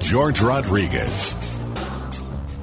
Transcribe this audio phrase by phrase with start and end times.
[0.00, 1.34] George Rodriguez.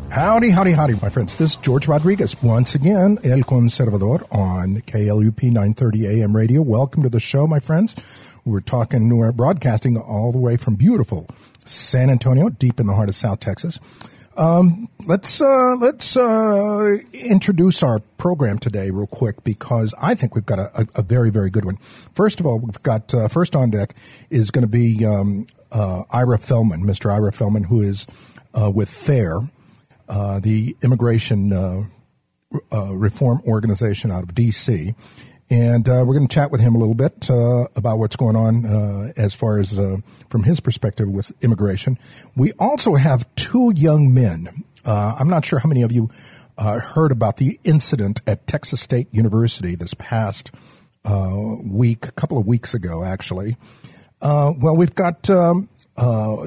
[0.09, 1.35] Howdy, howdy, howdy, my friends.
[1.35, 2.41] This is George Rodriguez.
[2.41, 6.61] Once again, El Conservador on KLUP 930 AM radio.
[6.61, 7.95] Welcome to the show, my friends.
[8.45, 11.27] We're talking, we're broadcasting all the way from beautiful
[11.65, 13.79] San Antonio, deep in the heart of South Texas.
[14.37, 20.45] Um, let's uh, let's uh, introduce our program today real quick because I think we've
[20.45, 21.77] got a, a, a very very good one.
[21.77, 23.95] First of all, we've got uh, first on deck
[24.29, 27.11] is going to be um, uh, Ira Felman, Mr.
[27.13, 28.07] Ira Felman, who is
[28.53, 29.39] uh, with FAIR,
[30.09, 31.49] uh, the immigration
[32.71, 34.93] reform organization out of D.C.
[35.49, 38.35] And uh, we're going to chat with him a little bit uh, about what's going
[38.35, 39.97] on uh, as far as uh,
[40.29, 41.99] from his perspective with immigration.
[42.35, 44.49] We also have two young men.
[44.83, 46.09] Uh, I'm not sure how many of you
[46.57, 50.51] uh, heard about the incident at Texas State University this past
[51.63, 53.55] week, a couple of weeks ago, actually.
[54.21, 55.69] well, we've got um,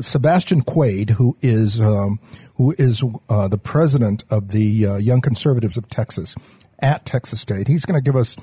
[0.00, 2.18] Sebastian Quaid, who is um,
[2.56, 6.34] who is the president of the Young Conservatives of Texas
[6.80, 7.68] at Texas State.
[7.68, 8.36] He's going to give us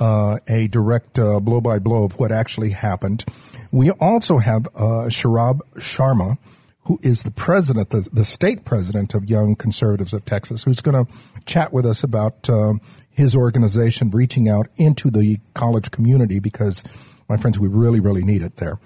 [0.00, 3.24] uh, a direct blow by blow of what actually happened.
[3.72, 6.36] We also have uh, Sohrab Sharma,
[6.84, 11.04] who is the president, the, the, state president of Young Conservatives of Texas, who's going
[11.04, 11.12] to
[11.44, 12.80] chat with us about um,
[13.10, 16.82] his organization reaching out into the college community because,
[17.28, 18.78] my friends, we really, really need it there.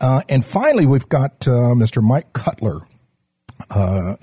[0.00, 2.02] Uh, and finally, we've got uh, Mr.
[2.02, 2.80] Mike Cutler,
[3.70, 4.16] uh,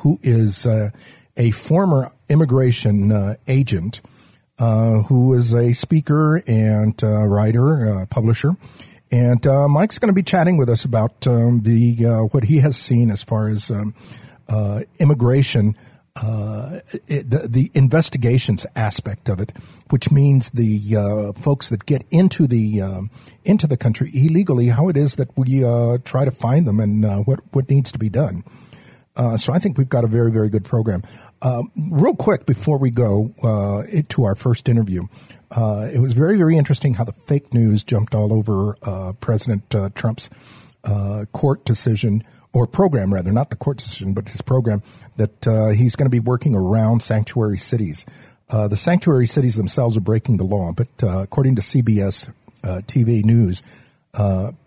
[0.00, 0.90] who is uh,
[1.36, 4.00] a former immigration agent
[4.58, 8.52] uh, who is a speaker and uh, writer, uh, publisher.
[9.12, 12.76] And uh, Mike's going to be chatting with us about um, the what he has
[12.76, 13.94] seen as far as um,
[14.98, 15.76] immigration,
[17.06, 19.52] it, the, the, investigations aspect of it,
[19.90, 23.10] which means the folks that get into the um,
[23.44, 25.60] into the country illegally, how it is that we
[26.04, 28.42] try to find them and what what needs to be done.
[29.16, 31.02] Uh, so I think we've got a very, very good program.
[31.46, 31.62] Uh,
[31.92, 35.04] real quick before we go uh, to our first interview,
[35.52, 39.72] uh, it was very, very interesting how the fake news jumped all over uh, President
[39.72, 40.28] uh, Trump's
[41.32, 44.82] court decision or program, rather, not the court decision, but his program
[45.18, 48.04] that he's going to be working around sanctuary cities.
[48.48, 52.28] the sanctuary cities themselves are breaking the law, but according to CBS
[52.64, 53.62] TV News,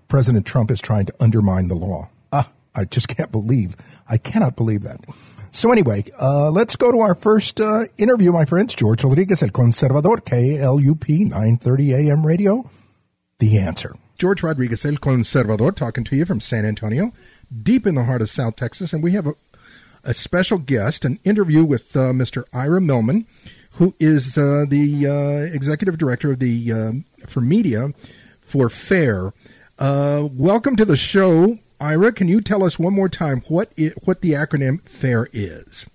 [0.07, 2.09] President Trump is trying to undermine the law.
[2.31, 3.75] Ah, I just can't believe,
[4.07, 5.01] I cannot believe that.
[5.51, 8.75] So anyway, uh, let's go to our first uh, interview, my friends.
[8.75, 12.69] George Rodriguez, El Conservador, KLUP 930 AM radio.
[13.39, 13.95] The answer.
[14.17, 17.13] George Rodriguez, El Conservador, talking to you from San Antonio,
[17.63, 18.93] deep in the heart of South Texas.
[18.93, 19.33] And we have a,
[20.03, 22.43] a special guest, an interview with uh, Mr.
[22.53, 23.25] Ira Mehlman,
[23.71, 27.89] who is uh, the uh, executive director of the um, for media
[28.41, 29.33] for FAIR.
[29.79, 33.93] Uh, welcome to the show, Ira, can you tell us one more time what it,
[34.05, 35.85] what the acronym FAIR is?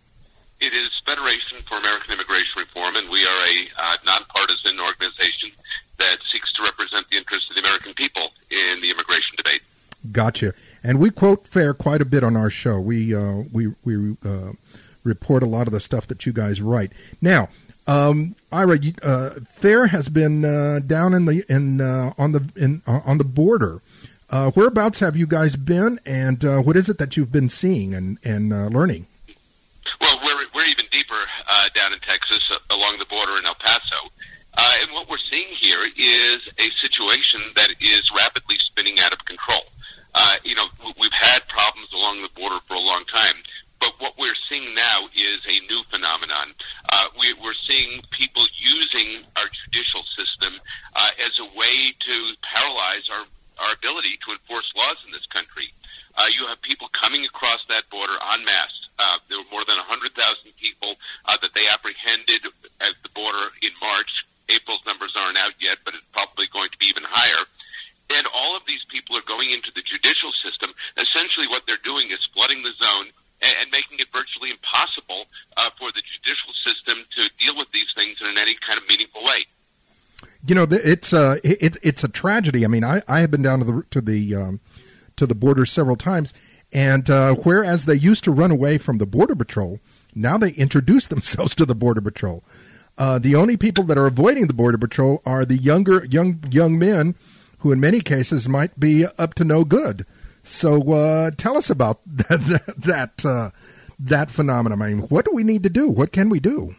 [0.61, 5.51] It is Federation for American Immigration Reform, and we are a uh, nonpartisan organization
[5.99, 9.61] that seeks to represent the interests of the American people in the immigration debate.
[10.11, 10.55] Gotcha.
[10.83, 12.81] And we quote FAIR quite a bit on our show.
[12.81, 14.53] We uh, we we uh,
[15.03, 16.93] report a lot of the stuff that you guys write.
[17.21, 17.49] Now,
[17.87, 22.83] um, Ira, uh, FAIR has been uh, down in the in uh, on the in
[22.87, 23.83] on the border
[24.31, 27.95] uh, whereabouts have you guys been, and uh, what is it that you've been seeing
[27.95, 29.07] and, and uh, learning?
[30.01, 33.55] Well, we're, we're even deeper uh, down in Texas, uh, along the border in El
[33.57, 33.97] Paso.
[34.57, 39.25] Uh, and what we're seeing here is a situation that is rapidly spinning out of
[39.25, 39.63] control.
[40.45, 40.67] you know,
[41.01, 43.35] we've had problems along the border for a long time,
[43.81, 46.55] but what we're seeing now is a new phenomenon.
[47.19, 50.55] We, are seeing people using our judicial system
[50.95, 53.25] as a way to paralyze our
[53.59, 55.73] our ability to enforce laws in this country.
[56.17, 58.89] Uh, you have people coming across that border en masse.
[58.99, 60.13] Uh, there were more than 100,000
[60.61, 60.95] people
[61.27, 62.47] uh, that they apprehended
[62.81, 64.27] at the border in March.
[64.49, 67.45] April's numbers aren't out yet, but it's probably going to be even higher.
[68.15, 70.71] And all of these people are going into the judicial system.
[70.99, 73.07] Essentially, what they're doing is flooding the zone
[73.41, 75.25] and, and making it virtually impossible
[75.57, 79.25] uh, for the judicial system to deal with these things in any kind of meaningful
[79.25, 79.45] way.
[80.47, 82.65] You know, it's uh, it, it's a tragedy.
[82.65, 84.61] I mean, I, I have been down to the to the um,
[85.17, 86.35] to the border several times,
[86.73, 89.81] and uh, whereas they used to run away from the border patrol,
[90.15, 92.45] now they introduce themselves to the border patrol.
[92.97, 96.79] Uh, the only people that are avoiding the border patrol are the younger young young
[96.79, 97.15] men,
[97.59, 100.05] who in many cases might be up to no good.
[100.43, 103.51] So uh, tell us about that that uh,
[103.99, 104.83] that phenomenon.
[104.83, 105.89] I mean, what do we need to do?
[105.89, 106.77] What can we do?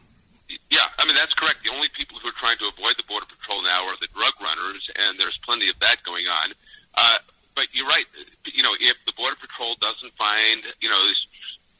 [0.70, 1.66] Yeah, I mean that's correct.
[1.66, 4.34] The only people who are trying to avoid the border patrol now are the drug
[4.42, 6.54] runners, and there's plenty of that going on.
[6.94, 7.18] Uh,
[7.56, 8.06] but you're right.
[8.46, 11.26] You know, if the border patrol doesn't find, you know, this,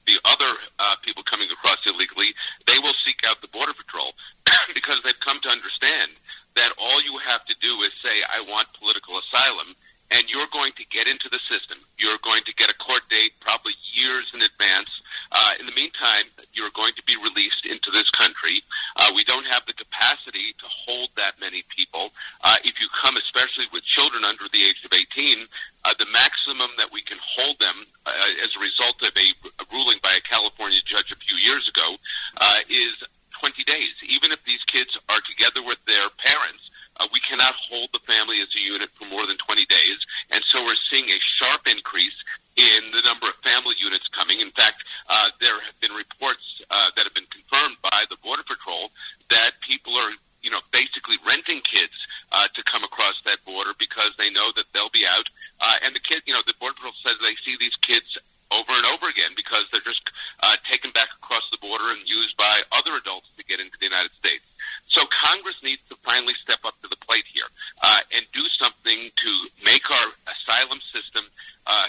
[0.08, 2.34] the other uh, people coming across illegally,
[2.66, 4.14] they will seek out the border patrol
[4.74, 6.12] because they've come to understand
[6.56, 9.76] that all you have to do is say, "I want political asylum,"
[10.12, 11.78] and you're going to get into the system.
[11.98, 15.02] You're going to get a court date probably years in advance.
[15.32, 18.62] Uh, in the meantime, you're going to be released into this country.
[18.96, 22.12] Uh, we don't have the capacity to hold that many people.
[22.44, 25.48] Uh, if you come, especially with children under the age of 18,
[25.86, 28.12] uh, the maximum that we can hold them uh,
[28.44, 29.28] as a result of a,
[29.62, 31.96] a ruling by a California judge a few years ago
[32.38, 32.94] uh, is
[33.40, 33.94] 20 days.
[34.08, 38.42] Even if these kids are together with their parents, uh, we cannot hold the family
[38.42, 40.00] as a unit for more than 20 days,
[40.32, 42.16] and so we're seeing a sharp increase
[42.56, 44.40] in the number of family units coming.
[44.40, 48.44] In fact, uh, there have been reports uh, that have been confirmed by the Border
[48.44, 48.92] Patrol
[49.30, 50.12] that people are
[50.46, 54.66] you know, basically renting kids uh, to come across that border because they know that
[54.74, 55.28] they'll be out.
[55.60, 58.20] Uh, and the kid, you know, the Border Patrol says they see these kids
[58.52, 60.12] over and over again because they're just
[60.42, 63.86] uh, taken back across the border and used by other adults to get into the
[63.90, 64.46] United States.
[64.88, 67.48] So Congress needs to finally step up to the plate here
[67.82, 69.32] uh, and do something to
[69.64, 71.26] make our asylum system
[71.66, 71.88] uh,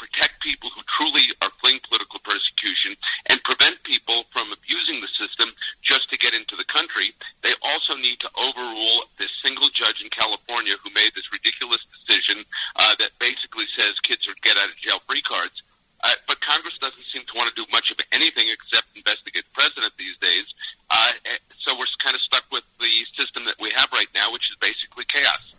[0.00, 2.96] protect people who truly are fleeing political persecution
[3.28, 5.50] and prevent people from abusing the system
[5.82, 7.12] just to get into the country.
[7.42, 12.44] They also need to overrule this single judge in California who made this ridiculous decision
[12.76, 15.62] uh, that basically says kids are get out of jail free cards.
[16.02, 19.60] Uh, but Congress doesn't seem to want to do much of anything except investigate the
[19.62, 20.44] president these days.
[20.90, 24.32] Uh, eh, so we're kind of stuck with the system that we have right now,
[24.32, 25.54] which is basically chaos.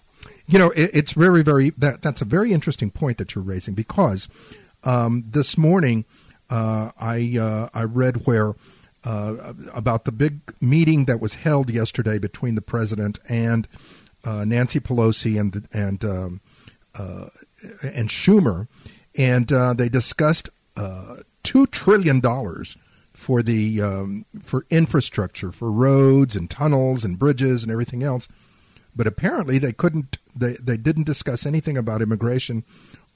[0.47, 3.73] You know, it, it's very, very that that's a very interesting point that you're raising
[3.73, 4.27] because
[4.83, 6.05] um, this morning
[6.49, 8.55] uh, I uh, I read where.
[9.03, 13.67] Uh, about the big meeting that was held yesterday between the president and
[14.23, 16.41] uh, Nancy Pelosi and and um,
[17.81, 18.67] and Schumer,
[19.15, 22.77] and uh, they discussed uh, two trillion dollars
[23.13, 28.27] for the um, for infrastructure, for roads and tunnels and bridges and everything else.
[28.95, 30.17] But apparently, they couldn't.
[30.35, 32.63] They they didn't discuss anything about immigration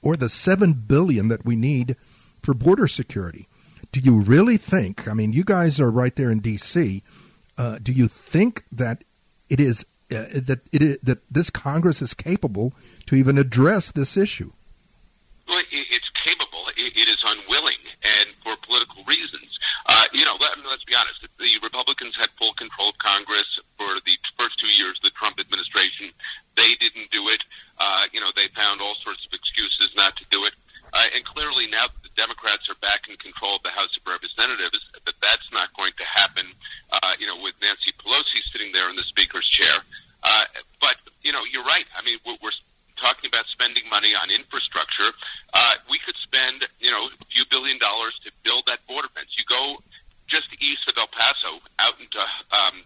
[0.02, 1.96] or the seven billion that we need
[2.42, 3.48] for border security.
[3.92, 5.08] Do you really think?
[5.08, 7.02] I mean, you guys are right there in D.C.
[7.56, 9.04] Uh, do you think that
[9.48, 12.72] it is uh, that it is, that this Congress is capable
[13.06, 14.52] to even address this issue?
[16.94, 19.58] It is unwilling, and for political reasons.
[19.86, 21.26] Uh, you know, let, let's be honest.
[21.38, 25.40] The Republicans had full control of Congress for the first two years of the Trump
[25.40, 26.10] administration.
[26.56, 27.44] They didn't do it.
[27.78, 30.54] Uh, you know, they found all sorts of excuses not to do it.
[30.92, 34.02] Uh, and clearly, now that the Democrats are back in control of the House of
[34.06, 36.46] Representatives, that that's not going to happen.
[36.90, 39.74] Uh, you know, with Nancy Pelosi sitting there in the Speaker's chair.
[40.22, 40.44] Uh,
[40.80, 41.84] but you know, you're right.
[41.96, 42.54] I mean, we're, we're
[42.96, 45.10] talking about spending money on infrastructure,
[45.54, 49.36] uh, we could spend, you know, a few billion dollars to build that border fence.
[49.38, 49.76] You go
[50.26, 52.82] just east of El Paso, out into um,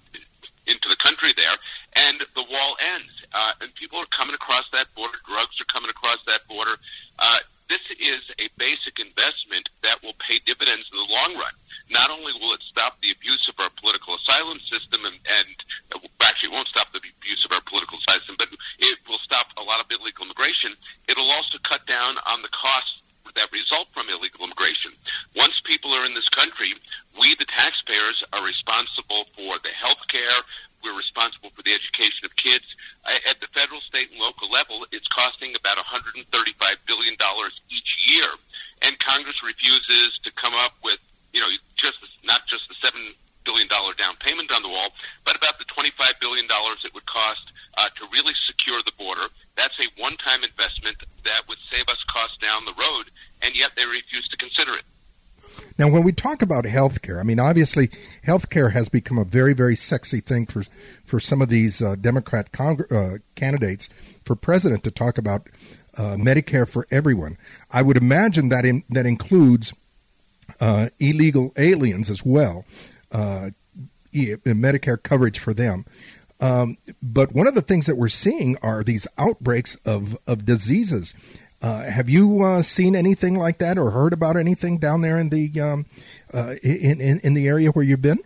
[0.67, 1.57] into the country there,
[1.95, 5.19] and the wall ends, uh, and people are coming across that border.
[5.27, 6.77] Drugs are coming across that border.
[7.19, 7.39] Uh,
[7.71, 11.55] this is a basic investment that will pay dividends in the long run.
[11.89, 15.55] Not only will it stop the abuse of our political asylum system, and, and
[15.95, 18.49] uh, actually it won't stop the abuse of our political system, but
[18.81, 20.75] it will stop a lot of illegal immigration.
[21.09, 22.99] It'll also cut down on the costs
[23.37, 24.91] that result from illegal immigration.
[25.37, 26.75] Once people are in this country,
[27.21, 30.43] we, the taxpayers, are responsible for the health care,
[30.83, 32.77] we're responsible for the education of kids.
[33.29, 36.25] At the federal, state, and local level, it's costing about $135
[36.87, 37.15] billion
[37.71, 38.29] each year.
[38.83, 40.99] And Congress refuses to come up with,
[41.33, 44.91] you know, just not just the seven billion dollar down payment on the wall,
[45.25, 48.93] but about the twenty five billion dollars it would cost uh, to really secure the
[48.99, 53.11] border That's a one-time investment that would save us costs down the road,
[53.43, 54.85] and yet they refuse to consider it.
[55.79, 57.91] Now, when we talk about healthcare, I mean, obviously,
[58.27, 60.65] healthcare has become a very, very sexy thing for
[61.05, 63.89] for some of these uh, Democrat uh, candidates
[64.25, 65.49] for president to talk about
[65.97, 67.37] uh, Medicare for everyone.
[67.71, 69.73] I would imagine that in, that includes
[70.61, 72.65] uh, illegal aliens as well,
[73.13, 73.51] uh,
[74.13, 75.85] Medicare coverage for them.
[76.41, 81.15] Um, but one of the things that we're seeing are these outbreaks of, of diseases.
[81.63, 85.29] Uh, have you uh, seen anything like that or heard about anything down there in
[85.29, 85.87] the um,
[86.33, 88.19] uh, in, in, in the area where you've been?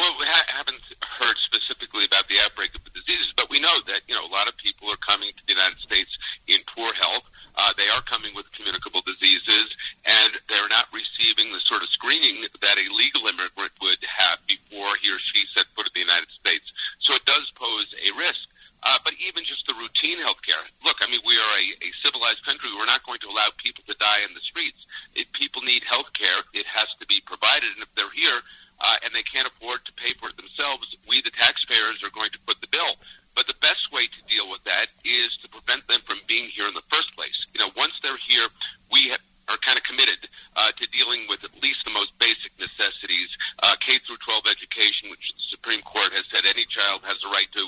[0.00, 3.78] Well, we ha- haven't heard specifically about the outbreak of the diseases, but we know
[3.86, 6.18] that you know a lot of people are coming to the United States
[6.48, 7.22] in poor health.
[7.54, 12.42] Uh, they are coming with communicable diseases, and they're not receiving the sort of screening
[12.42, 16.30] that a legal immigrant would have before he or she set foot in the United
[16.30, 16.72] States.
[16.98, 18.48] So it does pose a risk.
[18.82, 20.58] Uh, but even just the routine health care.
[20.84, 22.68] Look, I mean, we are a, a civilized country.
[22.76, 24.86] We're not going to allow people to die in the streets.
[25.14, 27.70] If people need health care, it has to be provided.
[27.74, 28.42] And if they're here
[28.80, 32.30] uh, and they can't afford to pay for it themselves, we, the taxpayers, are going
[32.30, 32.98] to foot the bill.
[33.34, 36.66] But the best way to deal with that is to prevent them from being here
[36.66, 37.46] in the first place.
[37.54, 38.48] You know, once they're here,
[38.90, 42.52] we have are kind of committed uh, to dealing with at least the most basic
[42.58, 47.22] necessities, uh, K through 12 education, which the Supreme Court has said any child has
[47.24, 47.64] a right to,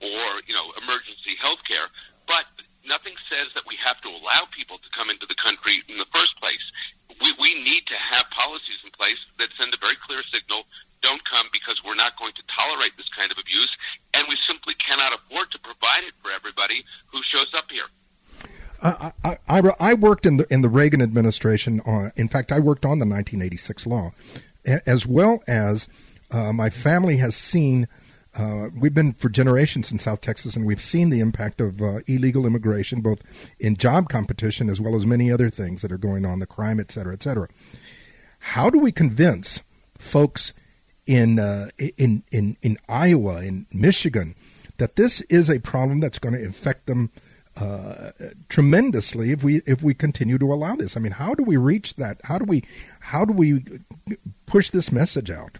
[0.00, 1.88] or you know, emergency health care.
[2.26, 2.44] But
[2.86, 6.08] nothing says that we have to allow people to come into the country in the
[6.14, 6.72] first place.
[7.20, 10.64] We, we need to have policies in place that send a very clear signal
[11.00, 13.76] don't come because we're not going to tolerate this kind of abuse,
[14.14, 17.86] and we simply cannot afford to provide it for everybody who shows up here.
[18.82, 21.80] I, I, I, worked in the in the Reagan administration.
[21.84, 24.12] On, in fact, I worked on the 1986 law,
[24.64, 25.88] as well as
[26.30, 27.88] uh, my family has seen.
[28.34, 32.00] Uh, we've been for generations in South Texas, and we've seen the impact of uh,
[32.06, 33.20] illegal immigration, both
[33.58, 36.78] in job competition as well as many other things that are going on, the crime,
[36.78, 37.48] et cetera, et cetera.
[38.38, 39.60] How do we convince
[39.96, 40.52] folks
[41.06, 44.36] in uh, in in in Iowa, in Michigan,
[44.76, 47.10] that this is a problem that's going to affect them?
[47.60, 48.12] Uh,
[48.48, 50.96] tremendously if we if we continue to allow this.
[50.96, 52.20] I mean, how do we reach that?
[52.24, 52.64] How do we
[53.00, 53.64] how do we
[54.46, 55.58] push this message out?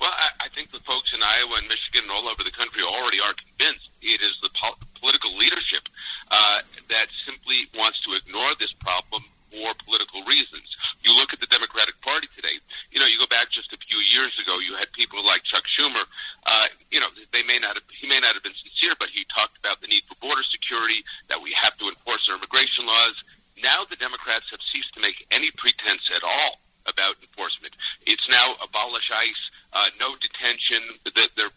[0.00, 2.82] Well, I, I think the folks in Iowa and Michigan and all over the country
[2.82, 5.88] already are convinced it is the po- political leadership
[6.30, 10.76] uh, that simply wants to ignore this problem for political reasons.
[11.02, 12.58] You look at the Democratic Party today.
[12.90, 14.58] You know, you go back just a few years ago.
[14.58, 16.02] You had people like Chuck Schumer.
[16.46, 19.24] Uh, you know, they may not have, he may not have been sincere, but he
[19.30, 23.22] talked about the need for border security, that we have to enforce our immigration laws.
[23.62, 27.74] Now the Democrats have ceased to make any pretense at all about enforcement.
[28.06, 30.82] It's now abolish ICE, uh, no detention.
[31.14, 31.50] They're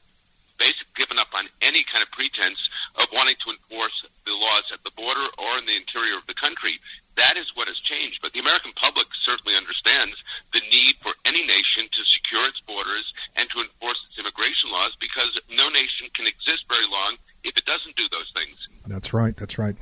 [0.58, 4.84] basically given up on any kind of pretense of wanting to enforce the laws at
[4.84, 6.80] the border or in the interior of the country.
[7.18, 8.22] That is what has changed.
[8.22, 13.14] But the American public certainly understands the need for any nation to secure its borders
[13.36, 17.66] and to enforce its immigration laws because no nation can exist very long if it
[17.66, 18.68] doesn't do those things.
[18.86, 19.36] That's right.
[19.36, 19.76] That's right.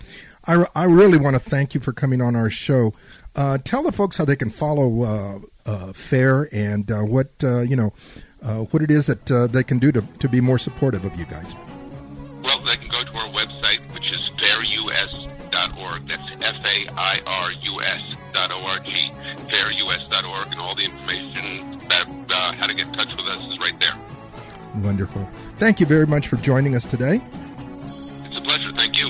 [0.46, 2.94] I, I really want to thank you for coming on our show.
[3.36, 7.62] Uh, tell the folks how they can follow uh, uh, FAIR and uh, what uh,
[7.62, 7.92] you know
[8.42, 11.26] uh, what it is that they can do to, to be more supportive of you
[11.26, 11.54] guys.
[12.46, 16.08] Well, they can go to our website, which is fairus.org.
[16.08, 19.12] That's F-A-I-R-U-S dot O-R-G,
[19.48, 23.58] fairus.org, and all the information about uh, how to get in touch with us is
[23.60, 23.96] right there.
[24.84, 25.24] Wonderful.
[25.58, 27.20] Thank you very much for joining us today.
[28.26, 28.72] It's a pleasure.
[28.74, 29.10] Thank you.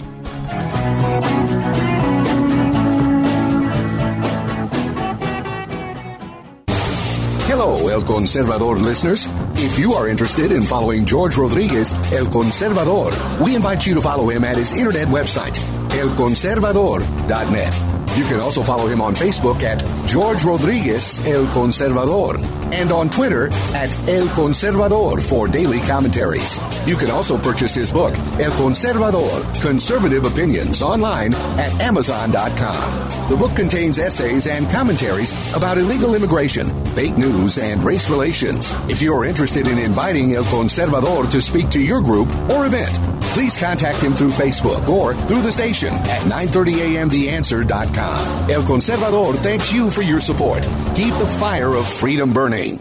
[7.57, 9.29] Hello, El Conservador listeners.
[9.53, 14.29] If you are interested in following George Rodriguez, El Conservador, we invite you to follow
[14.29, 15.57] him at his internet website,
[15.87, 18.17] elconservador.net.
[18.17, 22.35] You can also follow him on Facebook at George Rodriguez El Conservador
[22.73, 26.59] and on Twitter at El Conservador for daily commentaries.
[26.87, 33.29] You can also purchase his book, El Conservador Conservative Opinions, online at Amazon.com.
[33.29, 38.73] The book contains essays and commentaries about illegal immigration, fake news, and race relations.
[38.89, 42.97] If you are interested in inviting El Conservador to speak to your group or event,
[43.35, 48.49] please contact him through Facebook or through the station at 930amtheanswer.com.
[48.49, 50.63] El Conservador thanks you for your support.
[50.95, 52.79] Keep the fire of freedom burning.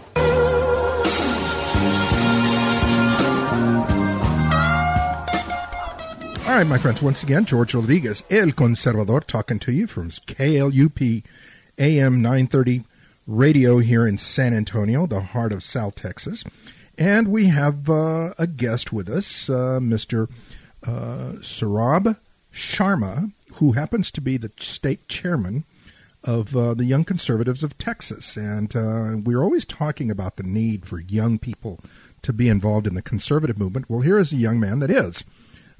[6.47, 11.23] All right, my friends, once again, George Rodriguez, El Conservador, talking to you from KLUP
[11.77, 12.85] AM 930
[13.27, 16.45] radio here in San Antonio, the heart of South Texas.
[16.97, 20.29] And we have uh, a guest with us, uh, Mr.
[20.83, 22.17] Uh, Sohrab
[22.53, 25.65] Sharma, who happens to be the state chairman
[26.23, 28.37] of uh, the Young Conservatives of Texas.
[28.37, 31.79] And uh, we're always talking about the need for young people
[32.21, 33.89] to be involved in the conservative movement.
[33.89, 35.23] Well, here is a young man that is.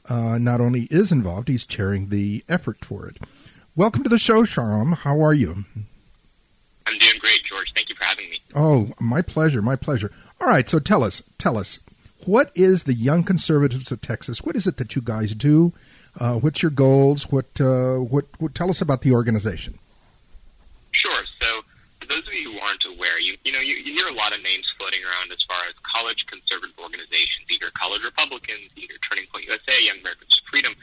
[0.08, 3.18] Uh, not only is involved, he's chairing the effort for it.
[3.76, 4.98] Welcome to the show, Sharam.
[4.98, 5.66] How are you?
[6.88, 7.74] I'm doing great, George.
[7.74, 8.40] Thank you for having me.
[8.54, 10.12] Oh, my pleasure, my pleasure.
[10.40, 11.80] All right, so tell us, tell us,
[12.26, 14.42] what is the Young Conservatives of Texas?
[14.42, 15.74] What is it that you guys do?
[16.20, 17.32] Uh, what's your goals?
[17.32, 18.56] What, uh, what, what?
[18.56, 19.78] Tell us about the organization.
[20.92, 21.24] Sure.
[21.42, 21.62] So,
[22.00, 24.34] for those of you who aren't aware, you you know you, you hear a lot
[24.36, 29.26] of names floating around as far as college conservative organizations, either college Republicans, either Turning
[29.28, 30.74] Point USA, Young Americans for Freedom.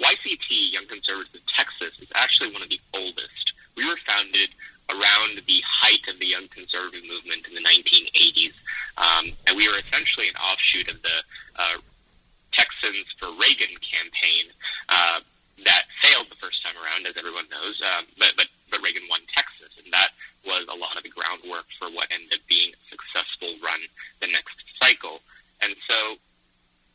[0.00, 3.54] YCT, Young Conservatives of Texas, is actually one of the oldest.
[3.76, 4.48] We were founded
[4.90, 8.52] around the height of the Young Conservative movement in the 1980s,
[8.98, 11.18] um, and we were essentially an offshoot of the
[11.56, 11.78] uh,
[12.52, 14.52] Texans for Reagan campaign
[14.88, 15.20] uh,
[15.64, 19.20] that failed the first time around, as everyone knows, uh, but, but but Reagan won
[19.28, 20.10] Texas, and that
[20.44, 23.80] was a lot of the groundwork for what ended up being a successful run
[24.20, 25.20] the next cycle.
[25.60, 26.16] And so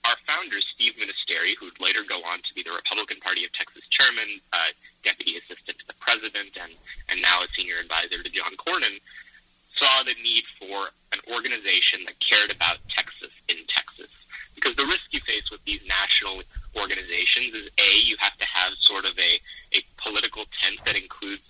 [0.08, 3.52] our founder, Steve Munisteri, who would later go on to be the Republican Party of
[3.52, 4.72] Texas chairman, uh,
[5.04, 6.72] deputy assistant to the president, and,
[7.10, 9.00] and now a senior advisor to John Cornyn,
[9.76, 14.10] saw the need for an organization that cared about Texas in Texas.
[14.56, 16.42] Because the risk you face with these national
[16.76, 21.44] organizations is A, you have to have sort of a, a political tent that includes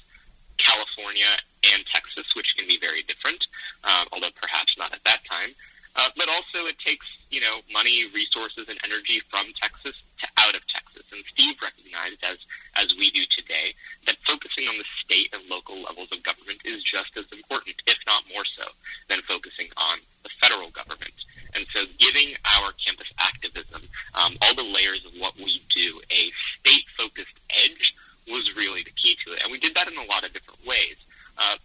[0.57, 1.29] California
[1.73, 3.47] and Texas, which can be very different,
[3.83, 5.55] uh, although perhaps not at that time.
[5.96, 10.56] Uh, but also it takes, you know, money, resources, and energy from Texas to out
[10.56, 11.03] of Texas.
[11.12, 12.38] And Steve recognized, as,
[12.75, 13.74] as we do today,
[14.06, 17.98] that focusing on the state and local levels of government is just as important, if
[18.06, 18.63] not more so,
[19.10, 21.25] than focusing on the federal government.
[21.56, 23.82] And so giving our campus activism,
[24.13, 27.96] um, all the layers of what we do, a state-focused edge
[28.27, 29.41] was really the key to it.
[29.44, 30.98] And we did that in a lot of different ways.
[31.38, 31.58] Uh,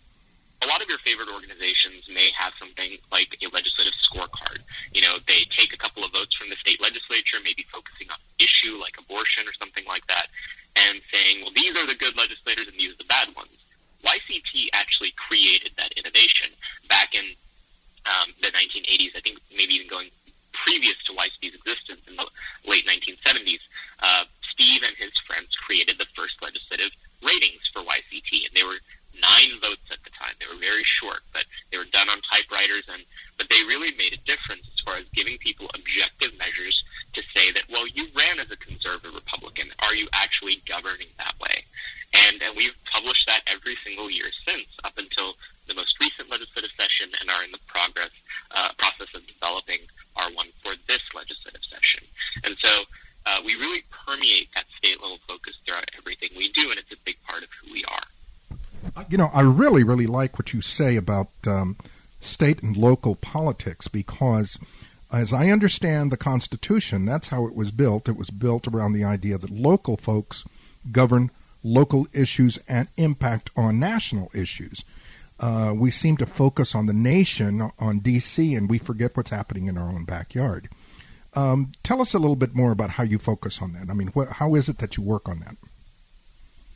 [0.62, 4.62] a lot of your favorite organizations may have something like a legislative scorecard.
[4.94, 8.16] You know, they take a couple of votes from the state legislature, maybe focusing on
[8.16, 10.28] an issue like abortion or something like that,
[10.76, 13.50] and saying, well, these are the good legislators and these are the bad ones.
[14.06, 16.50] YCT actually created that innovation
[16.88, 17.24] back in
[18.06, 20.10] um, the 1980s, I think maybe even going
[20.52, 22.26] previous to YCT's existence in the
[22.66, 23.60] late 1970s,
[24.00, 26.90] uh, Steve and his friends created the first legislative
[27.22, 28.78] ratings for YCT, and they were
[29.20, 30.32] nine votes at the time.
[30.40, 33.04] They were very short, but they were done on typewriters, and
[33.36, 37.52] but they really made a difference as far as giving people objective measures to say
[37.52, 39.70] that, well, you ran as a conservative Republican.
[39.80, 41.64] Are you actually governing that way?
[42.12, 45.34] And and we've published that every single year since, up until
[45.68, 48.10] the most recent legislative session, and are in the progress
[48.50, 49.80] uh, process of developing
[50.16, 52.04] our one for this legislative session.
[52.44, 52.84] And so.
[53.24, 56.96] Uh, we really permeate that state level focus throughout everything we do, and it's a
[57.04, 58.02] big part of who we are.
[58.96, 61.76] Uh, you know, I really, really like what you say about um,
[62.20, 64.58] state and local politics because,
[65.12, 68.08] as I understand the Constitution, that's how it was built.
[68.08, 70.44] It was built around the idea that local folks
[70.90, 71.30] govern
[71.62, 74.84] local issues and impact on national issues.
[75.38, 79.66] Uh, we seem to focus on the nation, on D.C., and we forget what's happening
[79.66, 80.68] in our own backyard.
[81.34, 83.90] Um, tell us a little bit more about how you focus on that.
[83.90, 85.56] I mean, wh- how is it that you work on that?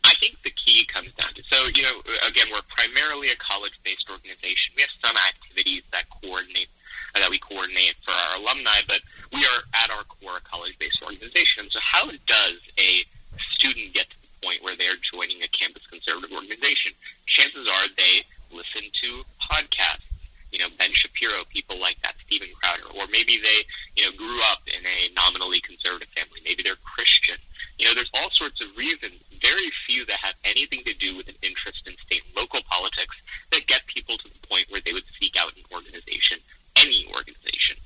[0.05, 4.09] I think the key comes down to so you know again we're primarily a college-based
[4.11, 4.75] organization.
[4.77, 6.69] We have some activities that coordinate
[7.15, 9.01] uh, that we coordinate for our alumni, but
[9.33, 11.67] we are at our core a college-based organization.
[11.71, 13.05] So how does a
[13.51, 16.93] student get to the point where they're joining a campus conservative organization?
[17.27, 20.05] Chances are they listen to podcasts
[20.53, 23.65] you know, Ben Shapiro, people like that, Steven Crowder, or maybe they,
[23.97, 26.41] you know, grew up in a nominally conservative family.
[26.45, 27.37] Maybe they're Christian.
[27.79, 31.29] You know, there's all sorts of reasons, very few that have anything to do with
[31.29, 33.17] an interest in state and local politics
[33.53, 36.39] that get people to the point where they would seek out an organization,
[36.77, 37.77] any organization.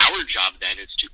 [0.00, 1.08] Our job then is to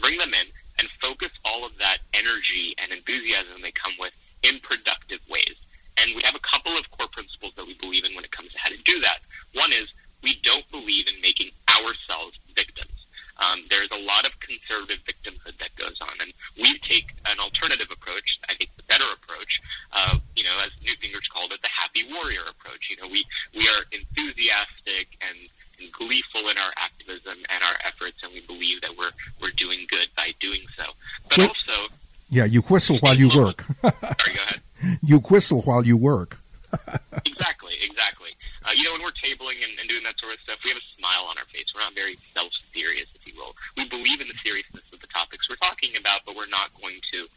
[0.00, 0.46] bring them in
[0.78, 5.54] and focus all of that energy and enthusiasm they come with in productive ways.
[5.98, 8.50] And we have a couple of core principles that we believe in when it comes
[8.52, 9.20] to how to do that.
[9.54, 12.90] One is we don't believe in making ourselves victims.
[13.38, 17.88] Um, there's a lot of conservative victimhood that goes on, and we take an alternative
[17.90, 18.38] approach.
[18.48, 19.60] I think the better approach,
[19.92, 22.90] uh, you know, as Newt Gingrich called it, the happy warrior approach.
[22.90, 25.38] You know, we we are enthusiastic and,
[25.80, 29.86] and gleeful in our activism and our efforts, and we believe that we're we're doing
[29.88, 30.84] good by doing so.
[31.28, 31.88] But also,
[32.28, 33.64] yeah, you whistle while you work.
[33.82, 33.94] sorry,
[34.34, 34.60] go ahead.
[35.00, 36.41] You whistle while you work.
[37.26, 38.32] exactly, exactly.
[38.64, 40.78] Uh, you know, when we're tabling and, and doing that sort of stuff, we have
[40.80, 41.72] a smile on our face.
[41.74, 43.54] We're not very self-serious, if you will.
[43.76, 47.00] We believe in the seriousness of the topics we're talking about, but we're not going
[47.12, 47.28] to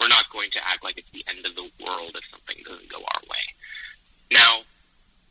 [0.00, 2.90] we're not going to act like it's the end of the world if something doesn't
[2.90, 3.44] go our way.
[4.32, 4.66] Now,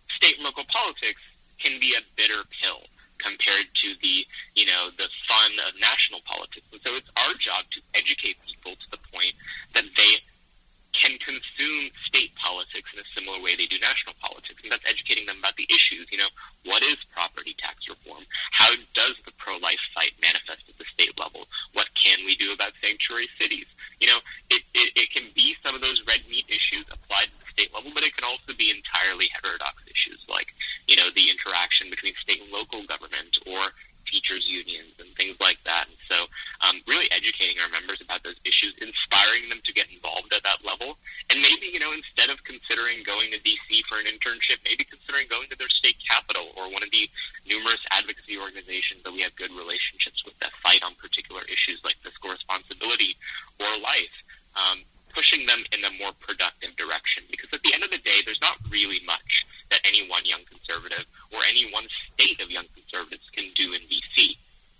[0.08, 1.22] state and local politics
[1.60, 6.66] can be a bitter pill compared to the, you know, the fun of national politics.
[6.72, 9.34] And so it's our job to educate people to the point
[9.76, 10.20] that they
[10.94, 15.26] can consume state politics in a similar way they do national politics, and that's educating
[15.26, 16.08] them about the issues.
[16.12, 16.32] You know,
[16.66, 18.24] what is property tax reform?
[18.52, 21.46] How does the pro-life fight manifest at the state level?
[21.74, 23.66] What can we do about sanctuary cities?
[24.00, 27.38] You know, it, it, it can be some of those red meat issues applied to
[27.42, 30.54] the state level, but it can also be entirely heterodox issues like,
[30.88, 33.74] you know, the interaction between state and local government or
[34.14, 35.90] teachers unions and things like that.
[35.90, 36.30] And so,
[36.62, 40.62] um, really educating our members about those issues, inspiring them to get involved at that
[40.62, 41.02] level,
[41.34, 45.26] and maybe you know instead of considering going to DC for an internship, maybe considering
[45.28, 47.10] going to their state capital or one of the
[47.50, 51.98] numerous advocacy organizations that we have good relationships with that fight on particular issues like
[52.06, 53.18] fiscal responsibility
[53.60, 54.14] or life.
[54.54, 57.24] Um, pushing them in a more productive direction.
[57.30, 60.42] Because at the end of the day, there's not really much that any one young
[60.50, 64.38] conservative or any one state of young conservatives can do in D.C.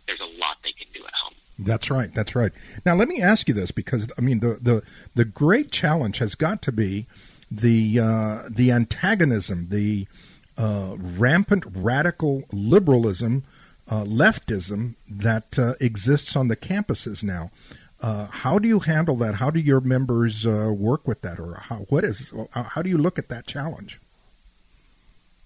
[0.08, 1.36] There's a lot they can do at home.
[1.60, 2.14] That's right.
[2.14, 2.52] That's right.
[2.86, 6.36] Now let me ask you this, because I mean the the the great challenge has
[6.36, 7.06] got to be
[7.52, 10.08] the uh, the antagonism, the
[10.58, 13.44] uh, rampant radical liberalism,
[13.88, 17.52] uh, leftism that uh, exists on the campuses now.
[18.04, 19.36] Uh, how do you handle that?
[19.36, 22.34] How do your members uh, work with that, or how, what is?
[22.52, 23.98] How do you look at that challenge?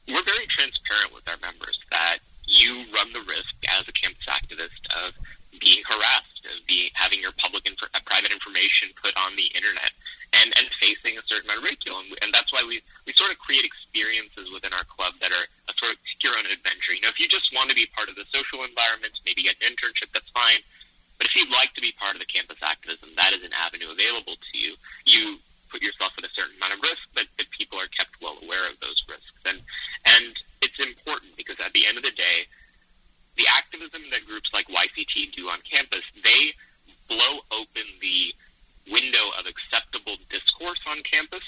[0.08, 2.18] We're very transparent with our members that
[2.48, 5.14] you run the risk as a campus activist of
[5.60, 9.94] being harassed, of being having your public inf- uh, private information put on the internet,
[10.34, 13.30] and and facing a certain amount of ridicule, and, and that's why we we sort
[13.30, 16.98] of create experiences within our club that are a sort of your own adventure.
[16.98, 19.62] You know, if you just want to be part of the social environment, maybe get
[19.62, 20.66] an internship, that's fine.
[21.18, 23.90] But if you'd like to be part of the campus activism, that is an avenue
[23.92, 24.76] available to you.
[25.06, 25.38] You
[25.70, 28.70] put yourself at a certain amount of risk, but, but people are kept well aware
[28.70, 29.42] of those risks.
[29.46, 29.62] And,
[30.06, 32.48] and it's important because at the end of the day,
[33.36, 36.54] the activism that groups like YCT do on campus, they
[37.08, 38.34] blow open the
[38.92, 41.44] window of acceptable discourse on campus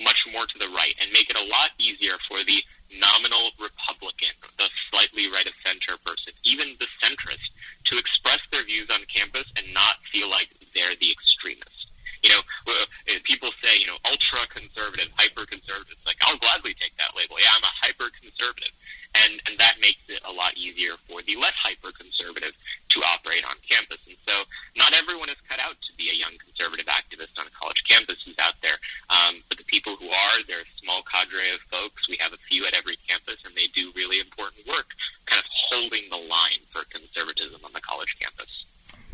[0.00, 4.34] much more to the right and make it a lot easier for the nominal Republican,
[4.58, 7.50] the slightly right of center person, even the centrist,
[7.84, 11.77] to express their views on campus and not feel like they're the extremist.
[12.22, 12.86] You know, uh,
[13.24, 15.96] people say, you know, ultra conservative, hyper conservative.
[16.06, 17.36] Like, I'll gladly take that label.
[17.38, 18.74] Yeah, I'm a hyper conservative.
[19.14, 22.52] And, and that makes it a lot easier for the less hyper conservative
[22.90, 23.98] to operate on campus.
[24.06, 24.44] And so
[24.76, 28.22] not everyone is cut out to be a young conservative activist on a college campus
[28.22, 28.76] who's out there.
[29.08, 32.08] Um, but the people who are, they're a small cadre of folks.
[32.08, 34.92] We have a few at every campus and they do really important work
[35.26, 38.66] kind of holding the line for conservatism on the college campus.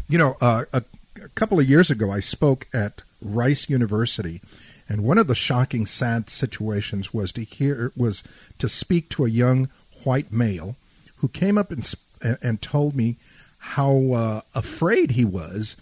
[0.09, 0.83] You know, uh, a
[1.25, 4.43] a couple of years ago, I spoke at Rice University,
[4.89, 8.23] and one of the shocking, sad situations was to hear was
[8.59, 9.69] to speak to a young
[10.05, 10.77] white male
[11.17, 13.17] who came up and and told me
[13.59, 15.77] how uh, afraid he was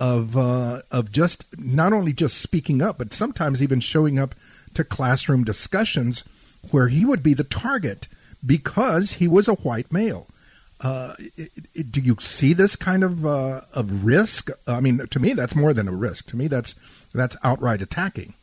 [0.00, 4.34] of uh, of just not only just speaking up, but sometimes even showing up
[4.74, 6.24] to classroom discussions
[6.70, 8.08] where he would be the target
[8.44, 10.26] because he was a white male.
[10.80, 11.14] Uh,
[11.90, 14.50] do you see this kind of uh, of risk?
[14.66, 16.26] I mean, to me, that's more than a risk.
[16.30, 16.74] To me, that's
[17.14, 18.34] that's outright attacking.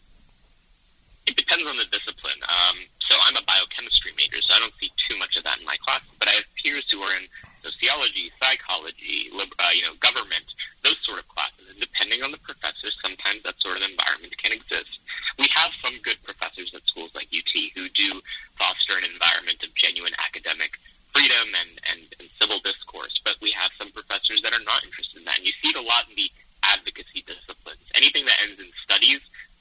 [1.26, 2.42] It depends on the discipline.
[2.44, 5.66] Um, so I'm a biochemistry major, so I don't see too much of that in
[5.66, 6.10] my classes.
[6.20, 7.28] But I have peers who are in
[7.64, 11.64] sociology, psychology, uh, you know, government, those sort of classes.
[11.70, 15.00] And depending on the professors, sometimes that sort of environment can exist.
[15.40, 18.22] We have some good professors at schools like UT who do
[18.60, 20.78] foster an environment of genuine academic
[21.14, 25.20] freedom and, and, and civil discourse, but we have some professors that are not interested
[25.20, 25.38] in that.
[25.38, 26.30] And you see it a lot in the
[26.64, 27.86] advocacy disciplines.
[27.94, 29.20] Anything that ends in studies,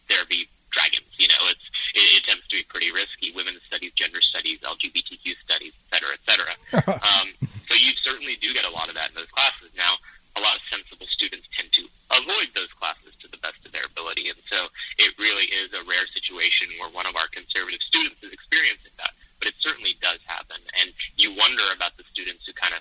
[0.08, 1.12] there be dragons.
[1.20, 3.30] You know, it's it, it tends to be pretty risky.
[3.36, 6.54] Women's studies, gender studies, LGBTQ studies, et cetera, et cetera.
[7.04, 7.28] um,
[7.68, 9.68] so you certainly do get a lot of that in those classes.
[9.76, 10.00] Now,
[10.36, 13.84] a lot of sensible students tend to avoid those classes to the best of their
[13.84, 18.16] ability, and so it really is a rare situation where one of our conservative students
[18.24, 19.12] is experiencing that
[19.42, 20.58] but it certainly does happen.
[20.80, 22.80] And you wonder about the students who kind of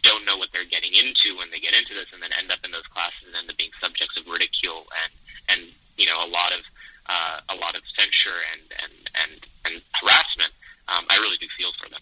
[0.00, 2.64] don't know what they're getting into when they get into this, and then end up
[2.64, 5.12] in those classes and end up being subjects of ridicule and
[5.52, 6.64] and you know a lot of
[7.06, 10.52] uh, a lot of censure and and and, and harassment.
[10.88, 12.00] Um, I really do feel for them.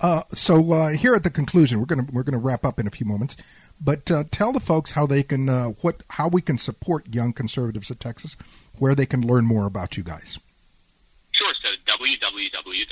[0.00, 2.90] Uh, so uh, here at the conclusion, we're gonna we're gonna wrap up in a
[2.90, 3.38] few moments,
[3.80, 7.32] but uh, tell the folks how they can uh, what how we can support young
[7.32, 8.36] conservatives of Texas,
[8.78, 10.38] where they can learn more about you guys.
[11.38, 11.54] Sure.
[11.54, 12.90] So www.yct.org.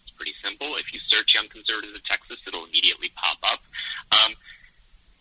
[0.00, 0.76] It's pretty simple.
[0.76, 3.60] If you search Young Conservatives of Texas, it'll immediately pop up.
[4.10, 4.32] Um,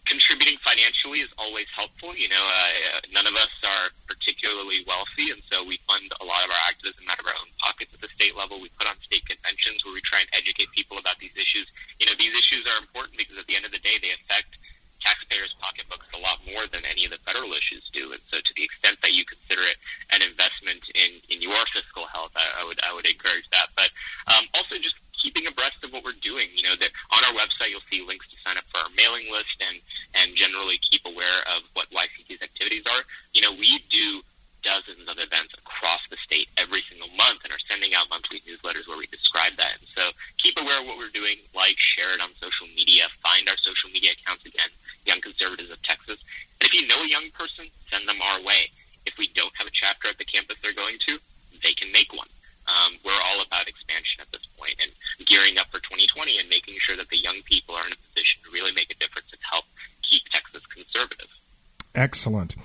[0.06, 2.16] contributing financially is always helpful.
[2.16, 6.40] You know, uh, none of us are particularly wealthy, and so we fund a lot
[6.46, 8.62] of our activism out of our own pockets at the state level.
[8.62, 11.68] We put on state conventions where we try and educate people about these issues.
[12.00, 14.56] You know, these issues are important because at the end of the day, they affect
[15.06, 18.12] taxpayers' pocketbooks a lot more than any of the federal issues do.
[18.12, 19.78] And so, to the extent that you consider it
[20.12, 23.70] an investment in in your fiscal health, I, I would I would encourage that.
[23.76, 23.90] But
[24.34, 26.50] um, also just keeping abreast of what we're doing.
[26.56, 29.32] You know, that on our website you'll see links to sign up for our mailing
[29.32, 29.80] list and
[30.16, 33.04] and generally keep aware of what YCT's activities are.
[33.34, 34.22] You know, we do
[34.66, 38.90] dozens of events across the state every single month and are sending out monthly newsletters
[38.90, 39.78] where we describe that.
[39.78, 40.10] And so
[40.42, 43.94] keep aware of what we're doing, like, share it on social media, find our social
[43.94, 44.74] media accounts again,
[45.06, 46.18] Young Conservatives of Texas.
[46.60, 48.74] And if you know a young person, send them our way.
[49.06, 51.22] If we don't have a chapter at the campus they're going to,
[51.62, 52.28] they can make one.
[52.66, 54.90] Um, we're all about expansion at this point and
[55.28, 58.42] gearing up for 2020 and making sure that the young people are in a position
[58.42, 59.66] to really make a difference and help
[60.02, 61.30] keep Texas conservative.
[61.94, 62.56] Excellent.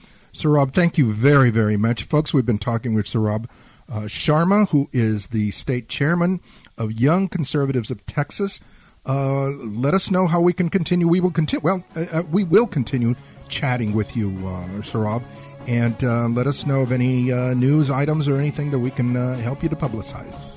[0.40, 2.04] Sohrab, thank you very, very much.
[2.04, 3.44] Folks, we've been talking with Sohrab
[3.90, 6.40] uh, Sharma, who is the state chairman
[6.78, 8.58] of Young Conservatives of Texas.
[9.04, 11.06] Uh, let us know how we can continue.
[11.06, 11.62] We will continue.
[11.62, 13.16] Well, uh, uh we will continue
[13.50, 15.22] chatting with you, uh, Sohrab,
[15.66, 17.24] and uh, let us know of any
[17.54, 20.49] news items or anything that we can help you to publicize.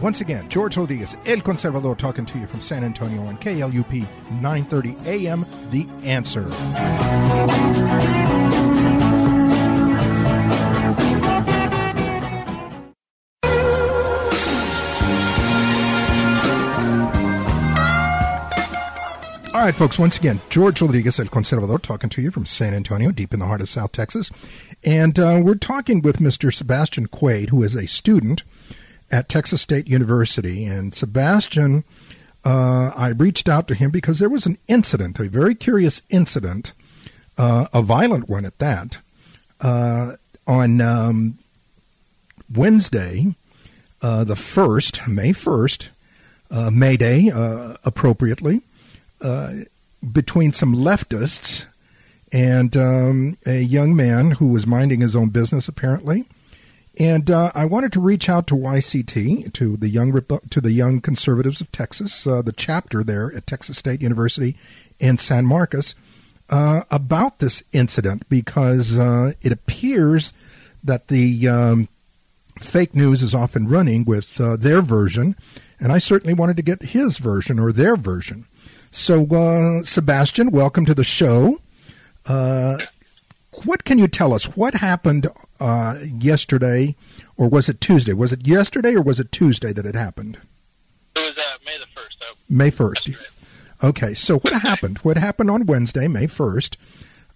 [0.00, 4.06] Once again, George Rodriguez, El Conservador, talking to you from San Antonio on KLUP
[4.40, 6.46] 930 AM, The Answer.
[19.52, 23.10] All right, folks, once again, George Rodriguez, El Conservador, talking to you from San Antonio,
[23.12, 24.30] deep in the heart of South Texas.
[24.82, 26.54] And uh, we're talking with Mr.
[26.54, 28.44] Sebastian Quaid, who is a student
[29.10, 30.64] at Texas State University.
[30.64, 31.84] And Sebastian,
[32.44, 36.72] uh, I reached out to him because there was an incident, a very curious incident,
[37.36, 38.98] uh, a violent one at that,
[39.60, 41.38] uh, on um,
[42.52, 43.34] Wednesday,
[44.02, 45.88] uh, the 1st, May 1st,
[46.50, 48.62] uh, May Day, uh, appropriately,
[50.12, 51.66] between some leftists
[52.32, 56.26] and um, a young man who was minding his own business, apparently
[56.98, 60.12] and uh, I wanted to reach out to YCT, to the young
[60.50, 64.56] to the Young Conservatives of Texas, uh, the chapter there at Texas State University
[64.98, 65.94] in San Marcos,
[66.48, 70.32] uh, about this incident because uh, it appears
[70.82, 71.88] that the um,
[72.58, 75.36] fake news is often running with uh, their version,
[75.78, 78.46] and I certainly wanted to get his version or their version.
[78.90, 81.60] So, uh, Sebastian, welcome to the show
[83.64, 84.44] what can you tell us?
[84.44, 86.96] What happened uh, yesterday,
[87.36, 88.12] or was it Tuesday?
[88.12, 90.38] Was it yesterday or was it Tuesday that it happened?
[91.16, 92.24] It was uh, May the first.
[92.48, 93.10] May first.
[93.82, 94.98] Okay, so what happened?
[94.98, 96.76] What happened on Wednesday, May first,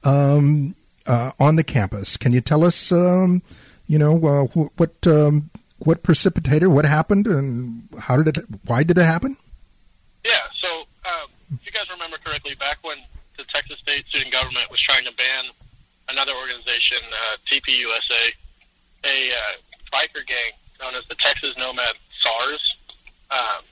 [0.05, 2.16] um, uh, on the campus?
[2.16, 2.92] Can you tell us?
[2.92, 3.42] Um,
[3.87, 4.44] you know uh,
[4.77, 8.44] what um, what precipitated what happened and how did it?
[8.66, 9.37] Why did it happen?
[10.24, 10.38] Yeah.
[10.53, 10.68] So
[11.05, 12.98] um, if you guys remember correctly, back when
[13.37, 15.44] the Texas state student government was trying to ban
[16.09, 18.33] another organization, uh, TPUSA,
[19.05, 19.37] a uh,
[19.93, 22.77] biker gang known as the Texas Nomad SARS,
[23.31, 23.62] um,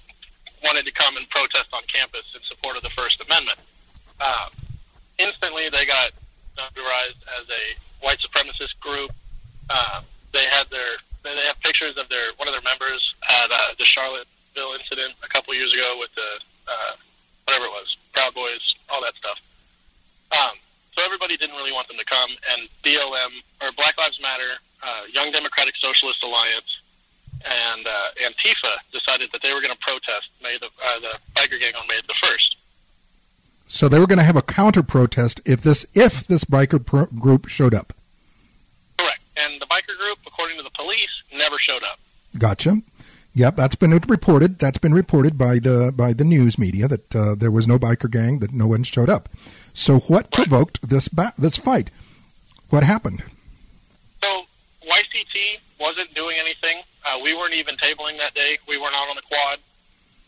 [0.65, 3.59] wanted to come and protest on campus in support of the First Amendment.
[4.21, 4.51] Um,
[5.19, 6.13] instantly, they got
[6.57, 9.11] categorized as a white supremacist group.
[9.71, 13.75] Um, they had their they have pictures of their one of their members at uh,
[13.79, 16.93] the Charlottesville incident a couple years ago with the uh,
[17.47, 19.41] whatever it was, Proud Boys, all that stuff.
[20.33, 20.57] Um,
[20.95, 25.03] so everybody didn't really want them to come, and BLM or Black Lives Matter, uh,
[25.13, 26.81] Young Democratic Socialist Alliance,
[27.45, 31.59] and uh, Antifa decided that they were going to protest May the uh, the biker
[31.59, 32.57] gang on May the first.
[33.67, 37.07] So they were going to have a counter protest if this if this biker pro-
[37.07, 37.93] group showed up.
[38.99, 41.99] Correct, and the biker group, according to the police, never showed up.
[42.39, 42.83] Gotcha.
[43.35, 44.59] Yep, that's been reported.
[44.59, 48.11] That's been reported by the by the news media that uh, there was no biker
[48.11, 49.31] gang, that no one showed up.
[49.75, 51.91] So, what provoked this ba- this fight?
[52.71, 53.23] What happened?
[54.23, 54.43] So,
[54.83, 56.83] YCT wasn't doing anything.
[57.05, 58.59] Uh, we weren't even tabling that day.
[58.69, 59.59] We weren't out on the quad.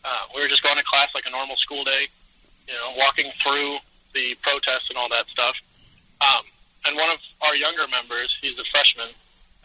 [0.03, 2.07] Uh, we were just going to class like a normal school day.
[2.67, 3.77] You know, walking through
[4.13, 5.55] the protests and all that stuff.
[6.21, 6.43] Um,
[6.85, 9.09] and one of our younger members, he's a freshman,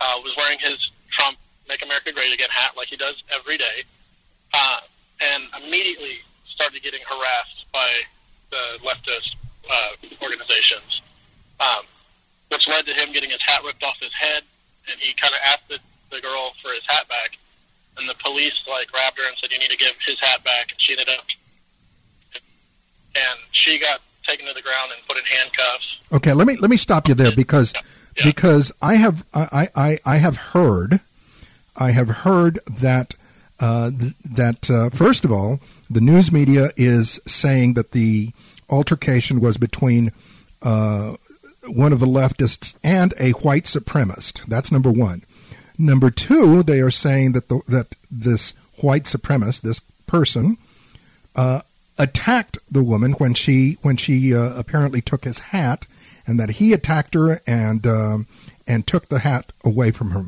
[0.01, 1.39] uh, was wearing his Trump
[1.69, 3.85] "Make America Great Again" hat like he does every day,
[4.53, 4.81] uh,
[5.21, 7.89] and immediately started getting harassed by
[8.51, 9.37] the leftist
[9.69, 9.91] uh,
[10.23, 11.03] organizations.
[11.61, 11.85] Um,
[12.51, 14.43] which led to him getting his hat ripped off his head,
[14.91, 15.79] and he kind of asked the,
[16.15, 17.39] the girl for his hat back,
[17.97, 20.73] and the police like grabbed her and said, "You need to give his hat back,"
[20.73, 21.25] and she ended up,
[23.15, 25.99] and she got taken to the ground and put in handcuffs.
[26.13, 27.81] Okay, let me let me stop you there because yeah.
[28.17, 28.25] Yeah.
[28.25, 31.01] because I have I, I I have heard
[31.77, 33.15] I have heard that
[33.61, 38.33] uh, th- that uh, first of all the news media is saying that the
[38.71, 40.13] altercation was between
[40.63, 41.17] uh,
[41.67, 44.47] one of the leftists and a white supremacist.
[44.47, 45.25] That's number one.
[45.79, 50.59] Number two, they are saying that the, that this white supremacist, this person,
[51.35, 51.63] uh,
[51.99, 55.87] attacked the woman when she when she uh, apparently took his hat,
[56.27, 58.27] and that he attacked her and um,
[58.67, 60.25] and took the hat away from her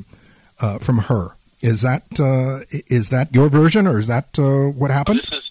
[0.61, 1.37] uh, from her.
[1.61, 5.21] Is that uh, is that your version, or is that uh, what happened?
[5.21, 5.51] This is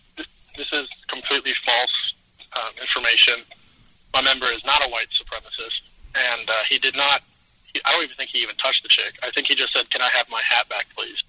[0.57, 2.13] this is completely false
[2.55, 3.35] um, information.
[4.13, 5.81] My member is not a white supremacist,
[6.15, 7.21] and uh, he did not.
[7.73, 9.13] He, I don't even think he even touched the chick.
[9.23, 11.23] I think he just said, "Can I have my hat back, please?"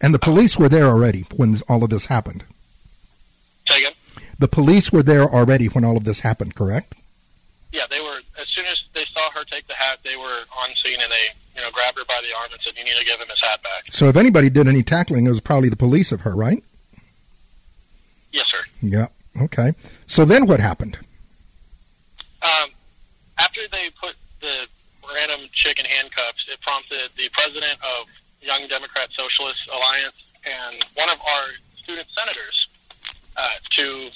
[0.00, 2.44] And the police were there already when all of this happened.
[3.68, 3.92] Say again.
[4.38, 6.94] The police were there already when all of this happened, correct?
[7.72, 8.20] Yeah, they were.
[8.40, 11.56] As soon as they saw her take the hat, they were on scene and they,
[11.56, 13.40] you know, grabbed her by the arm and said, "You need to give him his
[13.40, 16.34] hat back." So, if anybody did any tackling, it was probably the police of her,
[16.34, 16.64] right?
[18.32, 18.62] Yes, sir.
[18.80, 19.08] Yeah.
[19.40, 19.74] Okay.
[20.06, 20.98] So then, what happened?
[22.42, 22.70] Um,
[23.38, 24.66] after they put the
[25.14, 28.06] random chick in handcuffs, it prompted the president of
[28.40, 32.68] Young Democrat Socialist Alliance and one of our student senators
[33.36, 34.10] uh, to,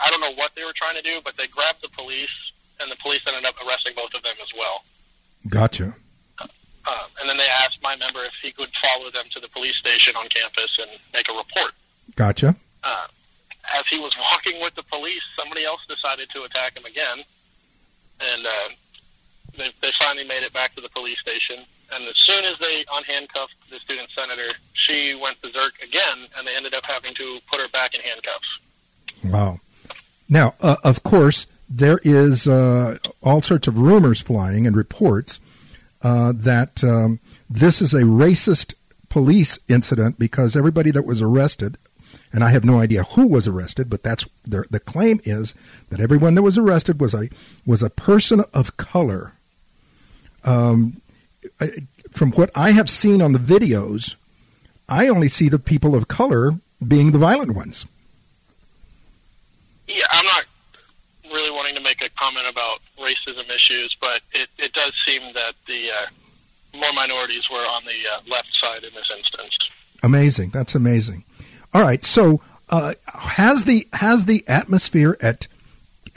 [0.00, 2.90] I don't know what they were trying to do, but they grabbed the police, and
[2.90, 4.82] the police ended up arresting both of them as well.
[5.48, 5.94] Gotcha.
[6.40, 9.76] Uh, and then they asked my member if he could follow them to the police
[9.76, 11.72] station on campus and make a report.
[12.14, 12.54] Gotcha.
[12.84, 13.06] Uh,
[13.74, 17.24] as he was walking with the police, somebody else decided to attack him again,
[18.20, 18.68] and uh,
[19.56, 21.64] they, they finally made it back to the police station.
[21.92, 26.56] And as soon as they unhandcuffed the student senator, she went berserk again, and they
[26.56, 28.58] ended up having to put her back in handcuffs.
[29.24, 29.60] Wow.
[30.28, 35.40] Now, uh, of course, there is uh, all sorts of rumors flying and reports
[36.02, 38.74] uh, that um, this is a racist
[39.08, 41.78] police incident because everybody that was arrested,
[42.36, 45.54] and I have no idea who was arrested, but that's the, the claim is
[45.88, 47.30] that everyone that was arrested was a
[47.64, 49.32] was a person of color.
[50.44, 51.00] Um,
[52.10, 54.16] from what I have seen on the videos,
[54.86, 56.52] I only see the people of color
[56.86, 57.86] being the violent ones.
[59.88, 60.44] Yeah, I'm not
[61.32, 65.54] really wanting to make a comment about racism issues, but it, it does seem that
[65.66, 66.06] the uh,
[66.78, 69.70] more minorities were on the uh, left side in this instance.
[70.02, 70.50] Amazing.
[70.50, 71.24] That's amazing.
[71.76, 72.02] All right.
[72.02, 75.46] So, uh, has the has the atmosphere at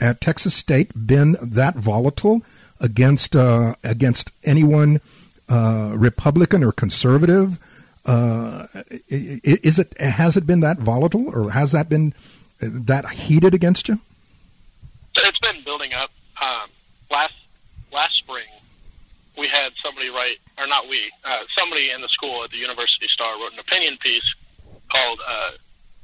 [0.00, 2.40] at Texas State been that volatile
[2.80, 5.02] against uh, against anyone
[5.50, 7.58] uh, Republican or conservative?
[8.06, 8.68] Uh,
[9.10, 12.14] is it has it been that volatile, or has that been
[12.60, 14.00] that heated against you?
[15.14, 16.10] It's been building up.
[16.40, 16.70] Um,
[17.10, 17.34] last
[17.92, 18.46] last spring,
[19.36, 23.08] we had somebody write, or not we, uh, somebody in the school at the University
[23.08, 24.34] Star wrote an opinion piece
[24.90, 25.50] called uh,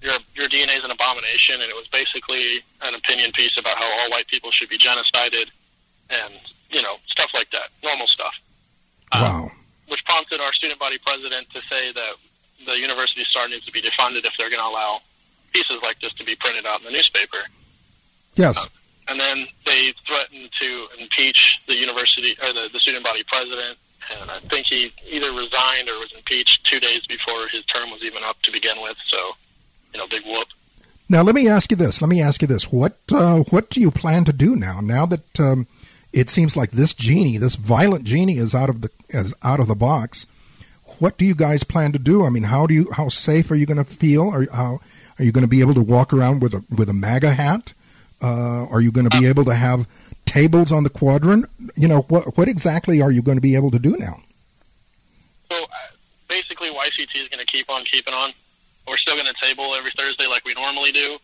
[0.01, 3.85] "Your Your DNA is an Abomination," and it was basically an opinion piece about how
[3.85, 5.47] all white people should be genocided,
[6.11, 6.35] and
[6.71, 8.35] you know stuff like that, normal stuff.
[9.13, 9.53] Um, wow.
[9.89, 12.13] Which prompted our student body president to say that
[12.67, 15.01] the University Star needs to be defunded if they're going to allow
[15.53, 17.39] pieces like this to be printed out in the newspaper.
[18.35, 18.59] Yes.
[18.59, 18.67] Uh,
[19.09, 23.79] and then they threatened to impeach the university or the, the student body president.
[24.21, 28.03] And I think he either resigned or was impeached two days before his term was
[28.03, 28.97] even up to begin with.
[29.05, 29.33] So,
[29.93, 30.49] you know, big whoop.
[31.09, 32.01] Now let me ask you this.
[32.01, 32.71] Let me ask you this.
[32.73, 34.81] What uh, what do you plan to do now?
[34.81, 35.67] Now that um,
[36.13, 39.69] it seems like this genie, this violent genie, is out of the is out of
[39.69, 40.27] the box.
[40.99, 42.25] What do you guys plan to do?
[42.25, 44.29] I mean, how do you how safe are you going to feel?
[44.29, 44.81] Are how
[45.19, 47.73] are you going to be able to walk around with a with a MAGA hat?
[48.21, 49.87] Uh, are you going to be able to have
[50.27, 51.47] tables on the quadrant?
[51.75, 54.21] You know, what what exactly are you going to be able to do now?
[55.51, 55.67] So uh,
[56.29, 58.33] basically, YCT is going to keep on keeping on.
[58.87, 61.19] We're still going to table every Thursday like we normally do.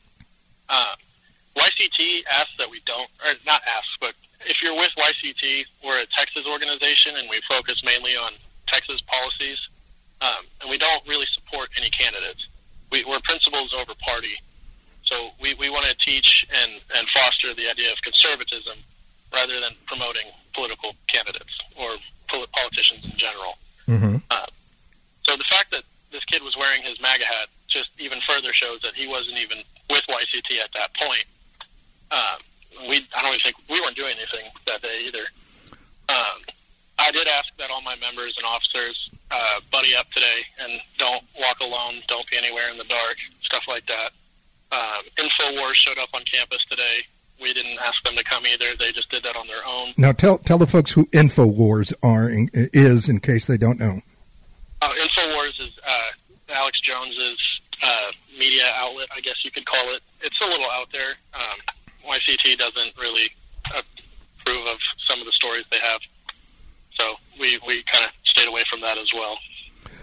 [0.69, 0.95] Uh,
[1.57, 4.15] YCT asks that we don't, or not asks, but
[4.47, 8.33] if you're with YCT, we're a Texas organization and we focus mainly on
[8.67, 9.69] Texas policies,
[10.21, 12.49] um, and we don't really support any candidates.
[12.91, 14.35] We, we're principles over party.
[15.05, 18.79] So we, we want to teach and, and foster the idea of conservatism
[19.33, 21.97] rather than promoting political candidates or
[22.53, 23.55] politicians in general.
[23.89, 24.17] Mm-hmm.
[24.31, 24.47] Uh,
[25.23, 28.81] so the fact that this kid was wearing his MAGA hat just even further shows
[28.81, 29.59] that he wasn't even
[29.91, 31.25] with YCT at that point.
[32.11, 35.25] Um, we I don't even think we weren't doing anything that day either.
[36.09, 36.43] Um,
[36.99, 41.25] I did ask that all my members and officers uh, buddy up today and don't
[41.39, 44.13] walk alone, don't be anywhere in the dark, stuff like that.
[44.71, 47.01] Um, Infowars showed up on campus today.
[47.43, 48.77] We didn't ask them to come either.
[48.79, 49.93] They just did that on their own.
[49.97, 54.01] Now tell tell the folks who Infowars are in, is in case they don't know.
[54.81, 56.03] Uh, Infowars is uh,
[56.49, 60.03] Alex Jones's uh, media outlet, I guess you could call it.
[60.21, 61.15] It's a little out there.
[61.35, 63.29] Um, YCT doesn't really
[63.67, 66.01] approve of some of the stories they have,
[66.95, 69.39] so we we kind of stayed away from that as well.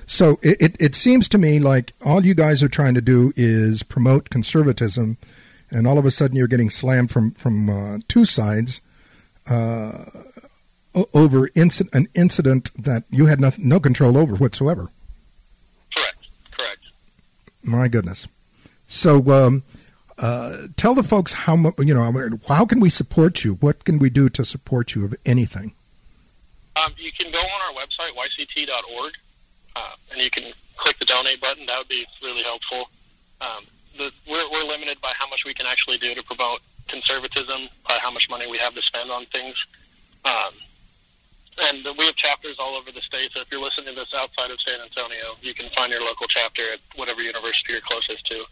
[0.06, 3.32] So it, it, it seems to me like all you guys are trying to do
[3.36, 5.18] is promote conservatism,
[5.72, 8.82] and all of a sudden you're getting slammed from from uh, two sides
[9.47, 10.05] uh,
[11.13, 14.89] over inc- an incident that you had no, no control over whatsoever.
[15.93, 16.30] Correct.
[16.51, 16.82] Correct.
[17.63, 18.28] My goodness.
[18.88, 19.63] So um,
[20.17, 23.55] uh, tell the folks how mu- you know how can we support you?
[23.55, 25.74] What can we do to support you of anything?
[26.76, 29.13] Um, you can go on our website yct.org
[29.76, 31.65] uh, and you can click the donate button.
[31.65, 32.89] That would be really helpful.
[33.41, 33.65] Um,
[33.98, 37.98] the, we're, we're limited by how much we can actually do to promote conservatism, by
[38.00, 39.66] how much money we have to spend on things.
[40.26, 40.54] Um,
[41.62, 43.32] and we have chapters all over the state.
[43.34, 46.28] So if you're listening to this outside of San Antonio, you can find your local
[46.28, 48.44] chapter at whatever university you're closest to.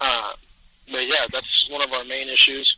[0.00, 0.32] Uh,
[0.90, 2.76] but yeah, that's one of our main issues.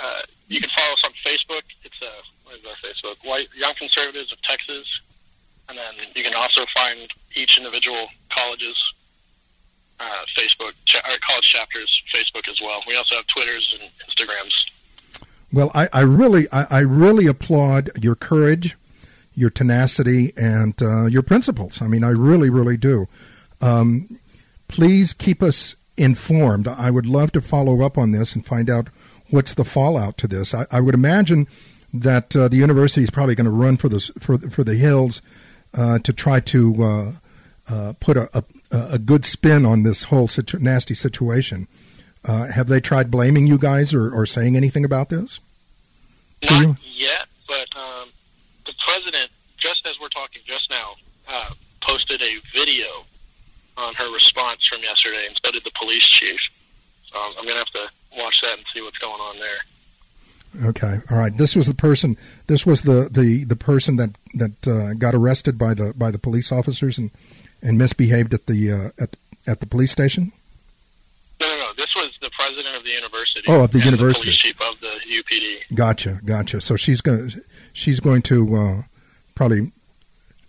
[0.00, 1.62] Uh, you can follow us on Facebook.
[1.84, 2.06] It's uh,
[2.44, 3.16] what is our Facebook?
[3.24, 5.00] White Young Conservatives of Texas,
[5.68, 8.94] and then you can also find each individual college's
[10.00, 12.80] uh, Facebook cha- college chapters Facebook as well.
[12.86, 14.66] We also have Twitters and Instagrams.
[15.52, 18.76] Well, I, I really, I, I, really applaud your courage,
[19.34, 21.82] your tenacity, and uh, your principles.
[21.82, 23.06] I mean, I really, really do.
[23.60, 24.18] Um,
[24.68, 26.66] please keep us informed.
[26.66, 28.88] I would love to follow up on this and find out
[29.28, 30.54] what's the fallout to this.
[30.54, 31.46] I, I would imagine
[31.92, 35.20] that uh, the university is probably going to run for the for for the hills
[35.74, 37.12] uh, to try to uh,
[37.68, 41.68] uh, put a, a, a good spin on this whole situ- nasty situation.
[42.24, 45.40] Uh, have they tried blaming you guys or, or saying anything about this?
[46.48, 48.08] Not yet, but um,
[48.66, 50.94] the president, just as we're talking just now,
[51.28, 51.50] uh,
[51.80, 53.04] posted a video
[53.76, 56.40] on her response from yesterday, and so did the police chief.
[57.10, 60.68] So I'm going to have to watch that and see what's going on there.
[60.68, 61.34] Okay, all right.
[61.36, 62.16] This was the person.
[62.46, 66.18] This was the the, the person that that uh, got arrested by the by the
[66.18, 67.10] police officers and,
[67.62, 70.32] and misbehaved at the uh, at at the police station.
[71.40, 71.72] No, no, no.
[71.76, 73.44] This was the president of the university.
[73.48, 74.26] Oh, of the university.
[74.26, 75.74] The chief of the UPD.
[75.74, 76.60] Gotcha, gotcha.
[76.60, 78.82] So she's going to she's going to uh,
[79.34, 79.72] probably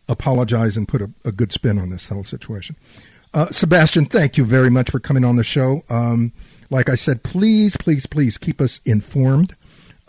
[0.07, 2.75] apologize and put a, a, good spin on this whole situation.
[3.33, 5.83] Uh, Sebastian, thank you very much for coming on the show.
[5.89, 6.33] Um,
[6.69, 9.55] like I said, please, please, please keep us informed.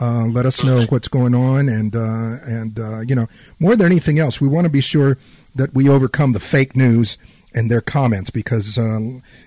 [0.01, 3.29] Uh, let us know what's going on, and uh, and uh, you know
[3.61, 5.17] more than anything else, we want to be sure
[5.55, 7.17] that we overcome the fake news
[7.55, 8.99] and their comments because uh,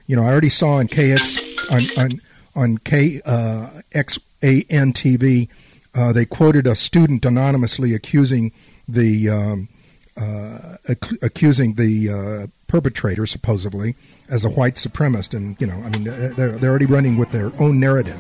[0.06, 1.38] you know I already saw on KX
[1.70, 2.22] on on,
[2.56, 5.48] on KXAN TV
[5.94, 8.52] uh, they quoted a student anonymously accusing
[8.88, 9.70] the um,
[10.16, 13.96] uh, ac- accusing the perpetrator supposedly
[14.30, 17.52] as a white supremacist, and you know I mean they're they're already running with their
[17.62, 18.20] own narrative.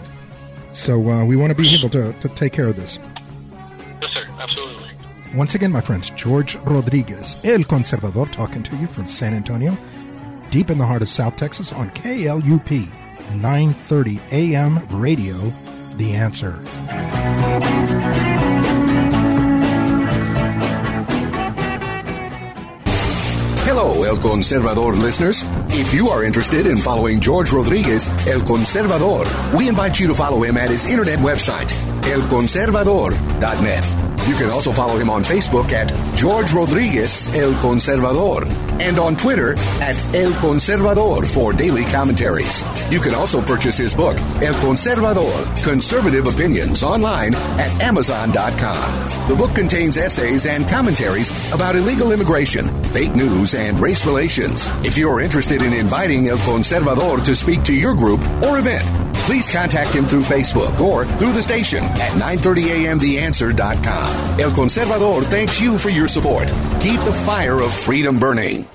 [0.77, 2.99] So uh, we want to be able to, to take care of this.
[3.99, 4.25] Yes, sir.
[4.39, 4.66] Absolutely.
[5.35, 9.77] Once again, my friends, George Rodriguez, El Conservador, talking to you from San Antonio,
[10.49, 12.87] deep in the heart of South Texas on KLUP
[13.35, 15.35] 930 AM radio,
[15.97, 16.59] The Answer.
[23.65, 25.43] Hello, El Conservador listeners.
[25.69, 29.25] If you are interested in following George Rodriguez, El Conservador,
[29.55, 31.69] we invite you to follow him at his internet website,
[32.03, 34.06] elconservador.net.
[34.27, 38.45] You can also follow him on Facebook at George Rodriguez El Conservador
[38.81, 42.61] and on Twitter at El Conservador for daily commentaries.
[42.91, 49.29] You can also purchase his book, El Conservador Conservative Opinions, online at Amazon.com.
[49.29, 54.67] The book contains essays and commentaries about illegal immigration, fake news, and race relations.
[54.85, 59.51] If you're interested in inviting El Conservador to speak to your group or event, please
[59.51, 64.39] contact him through Facebook or through the station at 930amtheanswer.com.
[64.39, 66.47] El Conservador thanks you for your support.
[66.79, 68.65] Keep the fire of freedom burning.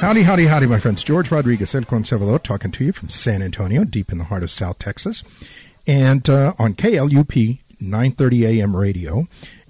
[0.00, 1.04] Howdy, howdy, howdy, my friends.
[1.04, 4.50] George Rodriguez, El Conservador, talking to you from San Antonio, deep in the heart of
[4.50, 5.22] South Texas,
[5.86, 9.26] and uh, on KLUP 930 AM radio.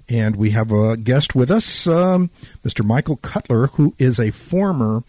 [0.07, 2.29] And we have a guest with us, um,
[2.63, 2.85] Mr.
[2.85, 5.03] Michael Cutler, who is a former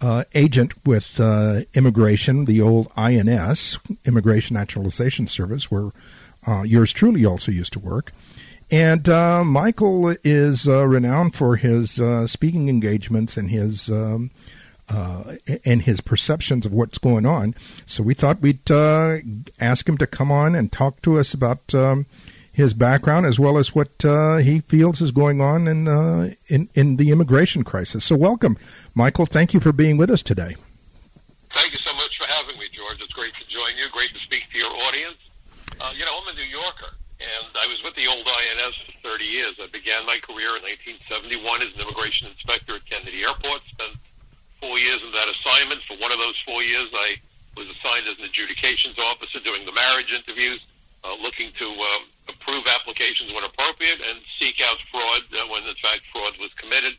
[0.00, 5.90] uh, agent with uh, immigration, the old INS, Immigration Naturalization Service, where
[6.46, 8.12] uh, yours truly also used to work.
[8.70, 14.30] And uh, Michael is uh, renowned for his uh, speaking engagements and his um,
[15.64, 17.54] and his perceptions of what's going on.
[17.86, 21.74] So we thought we'd ask him to come on and talk to us about.
[21.74, 22.06] Um,
[22.56, 26.70] his background as well as what uh, he feels is going on in, uh, in
[26.72, 28.02] in the immigration crisis.
[28.02, 28.56] So, welcome,
[28.94, 29.26] Michael.
[29.26, 30.56] Thank you for being with us today.
[31.52, 32.96] Thank you so much for having me, George.
[33.02, 33.84] It's great to join you.
[33.92, 35.20] Great to speak to your audience.
[35.78, 39.12] Uh, you know, I'm a New Yorker, and I was with the old INS for
[39.12, 39.52] 30 years.
[39.60, 43.68] I began my career in 1971 as an immigration inspector at Kennedy Airport.
[43.68, 44.00] Spent
[44.64, 45.84] four years in that assignment.
[45.84, 47.20] For one of those four years, I
[47.52, 50.64] was assigned as an adjudications officer doing the marriage interviews,
[51.04, 55.74] uh, looking to um, approve applications when appropriate and seek out fraud uh, when, in
[55.76, 56.94] fact, fraud was committed.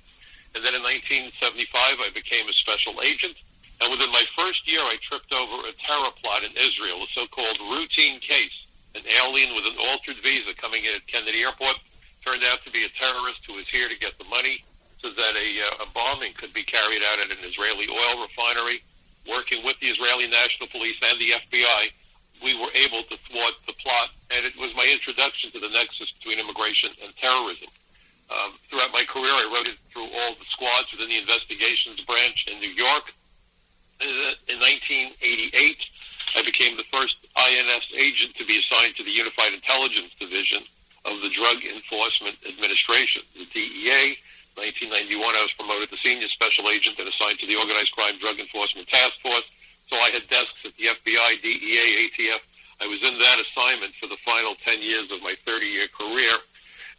[0.56, 1.70] And then in 1975,
[2.00, 3.36] I became a special agent.
[3.80, 7.60] And within my first year, I tripped over a terror plot in Israel, a so-called
[7.70, 8.66] routine case.
[8.96, 11.78] An alien with an altered visa coming in at Kennedy Airport
[12.26, 14.64] turned out to be a terrorist who was here to get the money
[15.02, 18.82] so that a, uh, a bombing could be carried out at an Israeli oil refinery.
[19.30, 21.92] Working with the Israeli National Police and the FBI,
[22.44, 26.12] we were able to thwart the plot, and it was my introduction to the nexus
[26.12, 27.68] between immigration and terrorism.
[28.30, 32.48] Um, throughout my career, I wrote it through all the squads within the investigations branch
[32.52, 33.14] in New York.
[34.02, 35.90] In 1988,
[36.36, 40.64] I became the first INS agent to be assigned to the Unified Intelligence Division
[41.06, 44.18] of the Drug Enforcement Administration, the DEA.
[44.56, 48.40] 1991, I was promoted to senior special agent and assigned to the Organized Crime Drug
[48.40, 49.46] Enforcement Task Force.
[49.90, 52.40] So I had desks at the FBI, DEA, ATF.
[52.80, 56.34] I was in that assignment for the final 10 years of my 30-year career.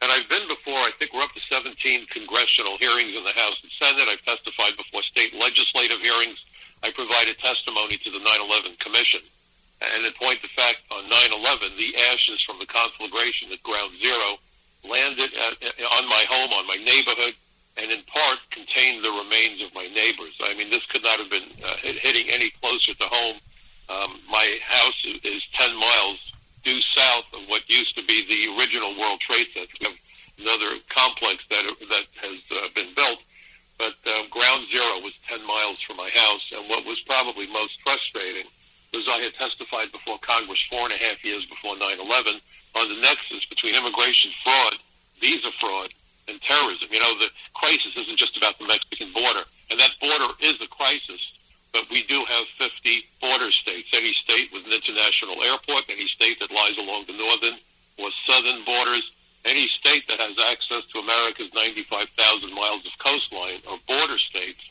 [0.00, 3.60] And I've been before, I think we're up to 17 congressional hearings in the House
[3.62, 4.08] and Senate.
[4.08, 6.44] I've testified before state legislative hearings.
[6.82, 9.20] I provided testimony to the 9-11 Commission.
[9.80, 14.38] And in point of fact, on 9-11, the ashes from the conflagration at Ground Zero
[14.84, 15.52] landed at,
[15.98, 17.34] on my home, on my neighborhood,
[17.78, 20.34] and in part contained the remains of my neighbors.
[20.40, 23.36] I mean, this could not have been uh, hitting any closer to home.
[23.88, 26.18] Um, my house is 10 miles
[26.64, 29.94] due south of what used to be the original World Trade Center.
[30.38, 33.18] Another complex that that has uh, been built,
[33.78, 36.52] but uh, Ground Zero was 10 miles from my house.
[36.54, 38.44] And what was probably most frustrating
[38.92, 42.40] was I had testified before Congress four and a half years before 9/11
[42.74, 44.78] on the nexus between immigration fraud,
[45.20, 45.92] visa fraud,
[46.28, 46.88] and terrorism.
[46.90, 50.68] You know, the crisis isn't just about the Mexican border, and that border is a
[50.68, 51.32] crisis.
[51.72, 53.90] But we do have 50 border states.
[53.92, 57.58] Any state with an international airport, any state that lies along the northern
[57.98, 59.10] or southern borders,
[59.44, 64.64] any state that has access to America's 95,000 miles of coastline are border states.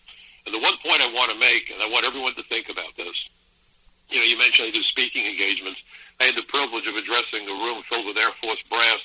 [0.45, 2.95] And the one point I want to make, and I want everyone to think about
[2.97, 3.29] this,
[4.09, 5.81] you know, you mentioned I do speaking engagements.
[6.19, 9.01] I had the privilege of addressing a room filled with Air Force brass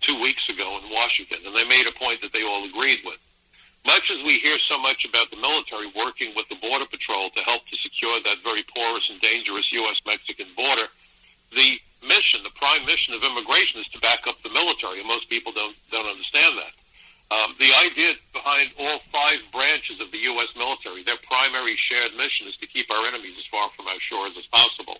[0.00, 3.18] two weeks ago in Washington, and they made a point that they all agreed with.
[3.86, 7.40] Much as we hear so much about the military working with the Border Patrol to
[7.40, 10.88] help to secure that very porous and dangerous U.S.-Mexican border,
[11.54, 15.28] the mission, the prime mission of immigration is to back up the military, and most
[15.28, 16.74] people don't, don't understand that.
[17.30, 20.48] Um, the idea behind all five branches of the U.S.
[20.56, 24.32] military, their primary shared mission is to keep our enemies as far from our shores
[24.38, 24.98] as possible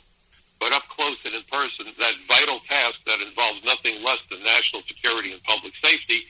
[0.61, 4.83] but up close and in person, that vital task that involves nothing less than national
[4.87, 6.25] security and public safety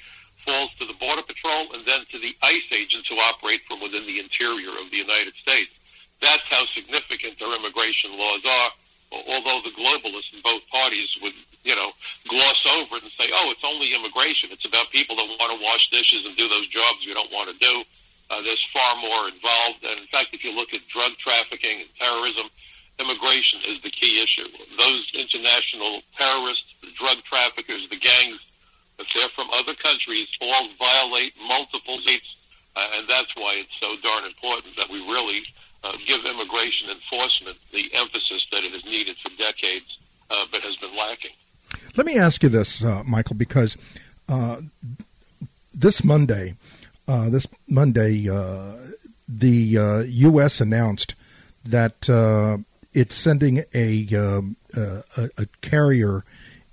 [0.44, 4.06] falls to the Border Patrol and then to the ICE agents who operate from within
[4.06, 5.70] the interior of the United States.
[6.20, 8.70] That's how significant our immigration laws are,
[9.28, 11.92] although the globalists in both parties would, you know,
[12.28, 14.50] gloss over it and say, oh, it's only immigration.
[14.52, 17.50] It's about people that want to wash dishes and do those jobs we don't want
[17.50, 17.84] to do.
[18.30, 19.84] Uh, there's far more involved.
[19.84, 22.46] And in fact, if you look at drug trafficking and terrorism,
[22.98, 24.46] immigration is the key issue.
[24.78, 28.40] Those international terrorists, the drug traffickers, the gangs,
[28.98, 32.36] if they're from other countries, all violate multiple states,
[32.74, 35.42] uh, and that's why it's so darn important that we really
[35.84, 39.98] uh, give immigration enforcement the emphasis that it has needed for decades,
[40.30, 41.30] uh, but has been lacking.
[41.96, 43.76] Let me ask you this, uh, Michael, because
[44.28, 44.60] uh,
[45.72, 46.54] this Monday,
[47.06, 48.26] uh, this Monday,
[49.28, 50.60] the U.S.
[50.60, 51.14] announced
[51.64, 52.08] that
[52.98, 56.24] it's sending a um, uh, a, a, carrier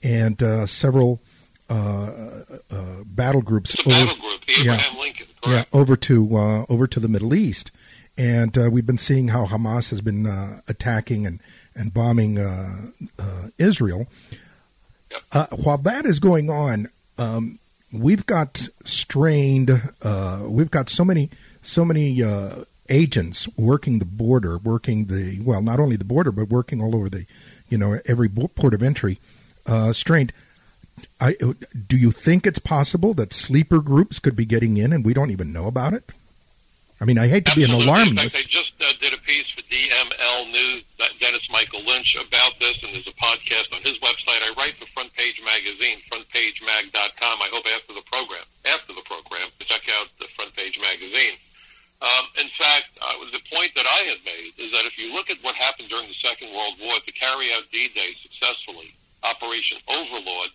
[0.02, 1.22] and uh, several
[1.70, 3.76] uh, uh battle groups.
[3.86, 7.72] Over, battle group, yeah, Lincoln, yeah, over to uh, over to the Middle East,
[8.18, 10.26] and uh, we've been seeing how Hamas has been
[10.68, 11.40] attacking and
[11.76, 12.38] and bombing
[13.60, 14.08] Israel.
[15.34, 15.52] Yep.
[15.64, 17.60] while that is going on, um,
[17.94, 19.70] we've got strained.
[20.42, 21.30] we've got so many
[21.62, 22.24] so many
[22.90, 27.10] agents working the border, working the well, not only the border, but working all over
[27.10, 27.26] the,
[27.70, 29.20] you know, every port of entry,
[29.66, 30.34] uh, strained.
[31.20, 35.14] I, do you think it's possible that sleeper groups could be getting in and we
[35.14, 36.10] don't even know about it?
[37.02, 37.76] I mean, I hate to Absolutely.
[37.76, 38.24] be an alarmist.
[38.24, 42.16] In fact, I just uh, did a piece for DML News, uh, Dennis Michael Lynch,
[42.16, 44.40] about this, and there's a podcast on his website.
[44.40, 47.42] I write for Front Page Magazine, frontpagemag.com.
[47.42, 51.36] I hope after the program, after the program, to check out the Front Page Magazine.
[52.02, 55.30] Um, in fact, uh, the point that I had made is that if you look
[55.30, 58.94] at what happened during the Second World War to carry out D-Day successfully,
[59.24, 60.52] Operation Overlord,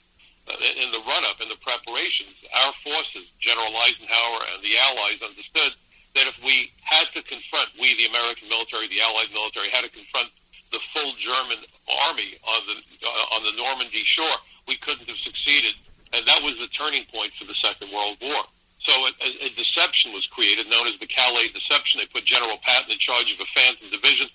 [0.48, 5.72] uh, in the run-up, in the preparations, our forces, General Eisenhower and the Allies, understood
[6.14, 9.90] that if we had to confront, we, the American military, the Allied military, had to
[9.90, 10.28] confront
[10.72, 11.58] the full German
[12.06, 12.76] army on the
[13.06, 14.38] uh, on the Normandy shore,
[14.68, 15.74] we couldn't have succeeded,
[16.12, 18.44] and that was the turning point for the Second World War.
[18.80, 22.00] So a, a, deception was created, known as the Calais Deception.
[22.00, 24.28] They put General Patton in charge of a Phantom Division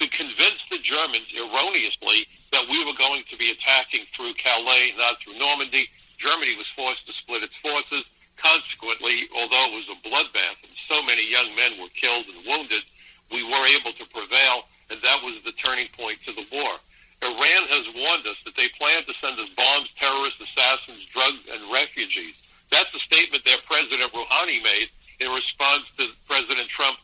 [0.00, 5.22] to convince the Germans erroneously that we were going to be attacking through Calais, not
[5.22, 5.88] through Normandy.
[6.18, 8.04] Germany was forced to split its forces.
[8.36, 12.82] Consequently, although it was a bloodbath and so many young men were killed and wounded,
[13.30, 16.74] we were able to prevail, and that was the turning point to the war.
[17.22, 21.72] Iran has warned us that they plan to send us bombs, terrorists, assassins, drugs, and
[21.72, 22.34] refugees.
[22.72, 24.88] That's the statement that President Rouhani made
[25.20, 26.96] in response to President Trump,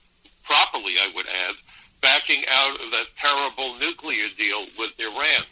[0.45, 1.55] properly, I would add,
[2.01, 5.45] backing out of that terrible nuclear deal with Iran.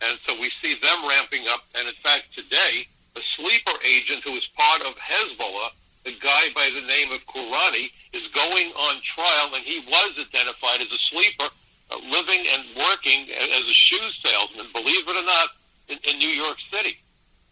[0.00, 1.64] And so we see them ramping up.
[1.74, 5.70] And in fact, today, a sleeper agent who is part of Hezbollah,
[6.06, 10.82] a guy by the name of Kourani, is going on trial, and he was identified
[10.82, 11.48] as a sleeper,
[11.90, 15.48] uh, living and working as a shoe salesman, believe it or not,
[15.88, 16.96] in, in New York City.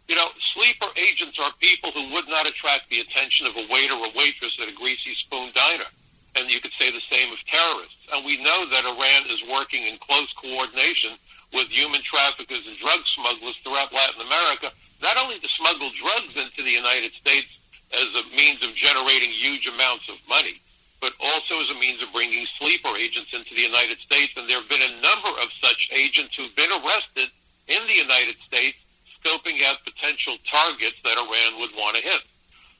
[0.09, 3.95] You know, sleeper agents are people who would not attract the attention of a waiter
[3.95, 5.89] or waitress at a greasy spoon diner.
[6.35, 7.97] And you could say the same of terrorists.
[8.13, 11.13] And we know that Iran is working in close coordination
[11.53, 14.73] with human traffickers and drug smugglers throughout Latin America
[15.03, 17.49] not only to smuggle drugs into the United States
[17.93, 20.63] as a means of generating huge amounts of money,
[21.01, 24.33] but also as a means of bringing sleeper agents into the United States.
[24.37, 27.29] And there have been a number of such agents who've been arrested
[27.67, 28.79] in the United States
[29.23, 32.23] scoping out potential targets that Iran would want to hit.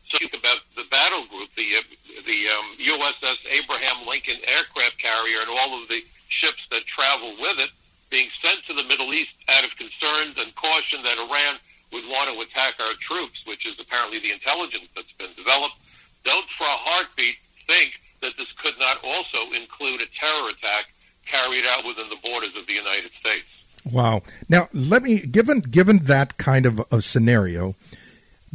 [0.09, 1.83] So think about the battle group, the uh,
[2.27, 7.59] the um, USS Abraham Lincoln aircraft carrier, and all of the ships that travel with
[7.59, 7.71] it
[8.11, 11.57] being sent to the Middle East out of concerns and caution that Iran
[11.93, 15.77] would want to attack our troops, which is apparently the intelligence that's been developed,
[16.25, 17.37] don't for a heartbeat
[17.67, 20.87] think that this could not also include a terror attack
[21.27, 23.49] carried out within the borders of the United States.
[23.91, 24.23] Wow.
[24.49, 27.75] Now, let me given given that kind of a scenario,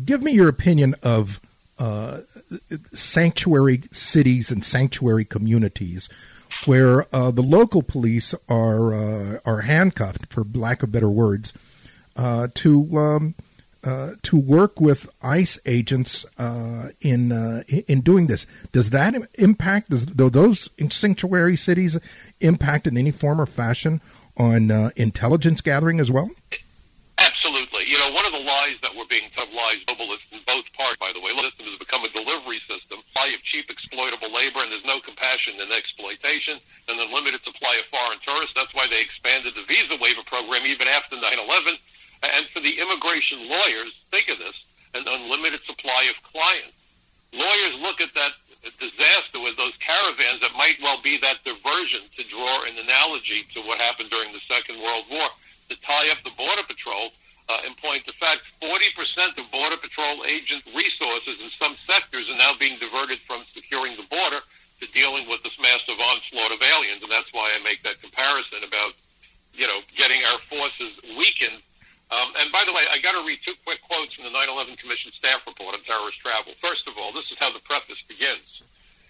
[0.04, 1.42] give me your opinion of
[1.78, 2.22] uh,
[2.94, 6.10] sanctuary cities and sanctuary communities
[6.66, 11.54] where uh, the local police are uh, are handcuffed, for lack of better words,
[12.16, 13.36] uh, to um,
[13.84, 17.32] uh, to work with ICE agents uh, in
[17.88, 18.46] in doing this.
[18.72, 19.90] Does that impact?
[19.90, 21.98] Does do those sanctuary cities
[22.40, 24.02] impact in any form or fashion
[24.38, 26.30] on uh, intelligence gathering as well?
[27.18, 27.86] Absolutely.
[27.86, 30.98] You know, one of the lies that we're being told, lies globalists in both parts,
[31.00, 34.72] by the way, system has become a delivery system, supply of cheap exploitable labor, and
[34.72, 38.54] there's no compassion in exploitation, and the limited supply of foreign tourists.
[38.54, 41.78] That's why they expanded the visa waiver program even after 9-11
[42.24, 44.64] and for the immigration lawyers, think of this,
[44.94, 46.74] an unlimited supply of clients.
[47.34, 48.32] Lawyers look at that
[48.80, 53.62] disaster with those caravans that might well be that diversion to draw an analogy to
[53.62, 55.28] what happened during the Second World War
[55.70, 57.12] to tie up the Border Patrol.
[57.50, 62.36] Uh, in point of fact, 40% of Border Patrol agent resources in some sectors are
[62.36, 64.44] now being diverted from securing the border
[64.82, 67.02] to dealing with this massive onslaught of aliens.
[67.02, 68.94] And that's why I make that comparison about,
[69.54, 71.64] you know, getting our forces weakened
[72.10, 74.78] um, and by the way, I got to read two quick quotes from the 9/11
[74.78, 76.54] Commission staff report on terrorist travel.
[76.62, 78.64] First of all, this is how the preface begins.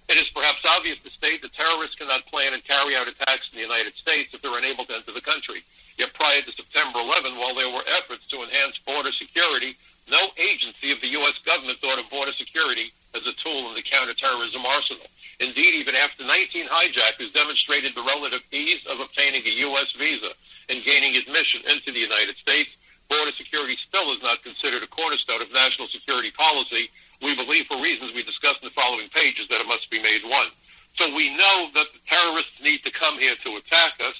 [0.09, 3.57] It is perhaps obvious to state that terrorists cannot plan and carry out attacks in
[3.57, 5.63] the United States if they're unable to enter the country.
[5.97, 9.75] Yet prior to September 11, while there were efforts to enhance border security,
[10.09, 11.37] no agency of the U.S.
[11.45, 15.07] government thought of border security as a tool in the counterterrorism arsenal.
[15.39, 19.91] Indeed, even after 19 hijackers demonstrated the relative ease of obtaining a U.S.
[19.91, 20.31] visa
[20.69, 22.69] and gaining admission into the United States,
[23.09, 26.89] border security still is not considered a cornerstone of national security policy.
[27.21, 30.21] We believe, for reasons we discussed in the following pages, that it must be made
[30.23, 30.47] one.
[30.95, 34.15] So we know that the terrorists need to come here to attack us.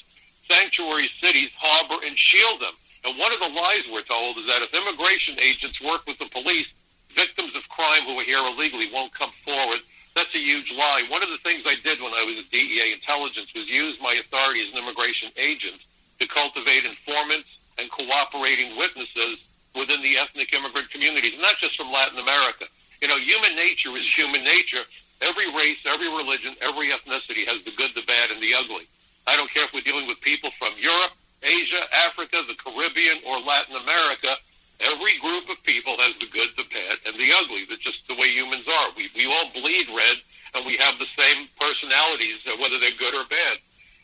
[0.49, 2.73] Sanctuary cities harbor and shield them.
[3.03, 6.29] And one of the lies we're told is that if immigration agents work with the
[6.29, 6.67] police,
[7.15, 9.79] victims of crime who are here illegally won't come forward,
[10.17, 11.03] That's a huge lie.
[11.09, 14.13] One of the things I did when I was at DEA intelligence was use my
[14.15, 15.77] authority as an immigration agent
[16.19, 17.47] to cultivate informants
[17.77, 19.37] and cooperating witnesses
[19.75, 22.65] within the ethnic immigrant communities, not just from Latin America.
[23.01, 24.83] You know, human nature is human nature.
[25.21, 28.87] Every race, every religion, every ethnicity has the good, the bad, and the ugly.
[29.25, 31.11] I don't care if we're dealing with people from Europe,
[31.43, 34.35] Asia, Africa, the Caribbean, or Latin America.
[34.79, 37.65] Every group of people has the good, the bad, and the ugly.
[37.69, 38.89] That's just the way humans are.
[38.95, 40.17] We, we all bleed red,
[40.53, 43.57] and we have the same personalities, uh, whether they're good or bad.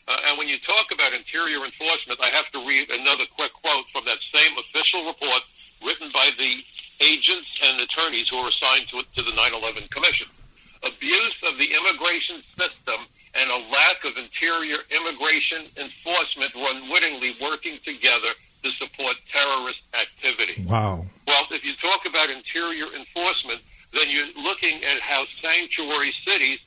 [0.06, 3.84] Uh, and when you talk about interior enforcement, I have to read another quick quote
[3.92, 5.42] from that same official report
[5.84, 6.56] written by the
[7.00, 10.28] agents and attorneys who are assigned to, to the 9-11 Commission.
[10.82, 17.78] Abuse of the immigration system and a lack of interior immigration enforcement were unwittingly working
[17.84, 18.28] together
[18.62, 20.64] to support terrorist activity.
[20.66, 21.04] Wow.
[21.26, 23.60] Well, if you talk about interior enforcement,
[23.92, 26.58] then you're looking at how sanctuary cities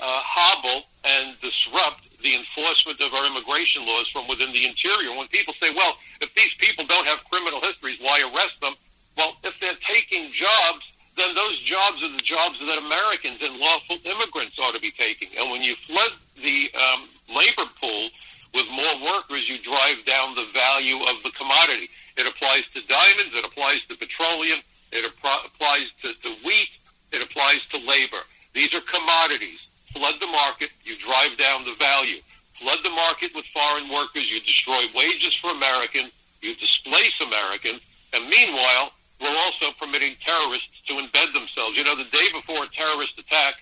[0.00, 5.16] uh, hobble and disrupt the enforcement of our immigration laws from within the interior.
[5.16, 8.74] When people say, well, if these people don't have criminal histories, why arrest them?
[9.16, 13.98] Well, if they're taking jobs, then those jobs are the jobs that Americans and lawful
[14.04, 15.28] immigrants ought to be taking.
[15.38, 16.12] And when you flood
[16.42, 18.08] the um, labor pool
[18.54, 21.90] with more workers, you drive down the value of the commodity.
[22.16, 24.60] It applies to diamonds, it applies to petroleum,
[24.92, 26.70] it ap- applies to, to wheat,
[27.12, 28.22] it applies to labor.
[28.54, 29.58] These are commodities.
[29.92, 32.20] Flood the market, you drive down the value.
[32.60, 37.80] Flood the market with foreign workers, you destroy wages for Americans, you displace Americans,
[38.12, 41.76] and meanwhile, we're also permitting terrorists to embed themselves.
[41.76, 43.54] You know, the day before a terrorist attack,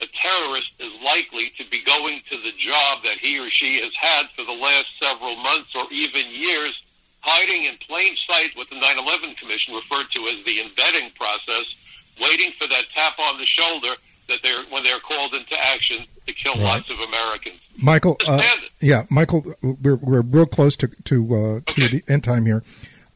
[0.00, 3.94] a terrorist is likely to be going to the job that he or she has
[3.94, 6.82] had for the last several months or even years,
[7.20, 11.74] hiding in plain sight what the 9-11 Commission referred to as the embedding process,
[12.20, 13.94] waiting for that tap on the shoulder
[14.28, 16.62] that they're when they're called into action to kill right.
[16.62, 17.58] lots of Americans.
[17.76, 18.42] Michael, uh,
[18.80, 21.88] yeah, Michael, we're we're real close to to, uh, okay.
[21.88, 22.62] to the end time here.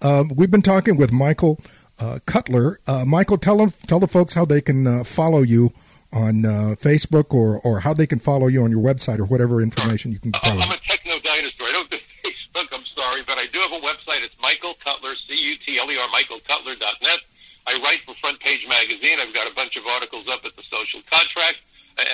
[0.03, 1.61] Um, we've been talking with Michael
[1.99, 2.81] uh, Cutler.
[2.87, 5.73] Uh, Michael, tell them tell the folks how they can uh, follow you
[6.13, 9.61] on uh, Facebook or or how they can follow you on your website or whatever
[9.61, 10.33] information you can.
[10.33, 10.61] Follow.
[10.61, 11.67] I'm a techno dinosaur.
[11.67, 12.67] I don't do Facebook.
[12.73, 14.25] I'm sorry, but I do have a website.
[14.25, 17.21] It's Michael Cutler, C U T L E R, Michael michaelcutler.net.
[17.69, 19.19] I write for Front Page Magazine.
[19.21, 21.59] I've got a bunch of articles up at the Social Contract.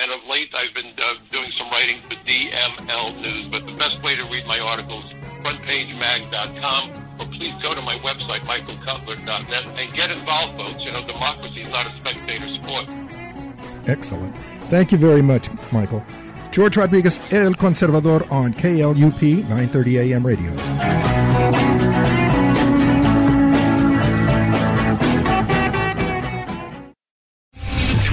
[0.01, 3.47] And of late, I've been uh, doing some writing for DML News.
[3.49, 5.05] But the best way to read my articles,
[5.43, 6.91] frontpagemag.com,
[7.21, 10.83] or please go to my website, michaelcutler.net, and get involved, folks.
[10.83, 12.89] You know, democracy is not a spectator sport.
[13.87, 14.35] Excellent.
[14.67, 16.03] Thank you very much, Michael.
[16.51, 21.14] George Rodriguez, El Conservador on KLUP 930 AM radio.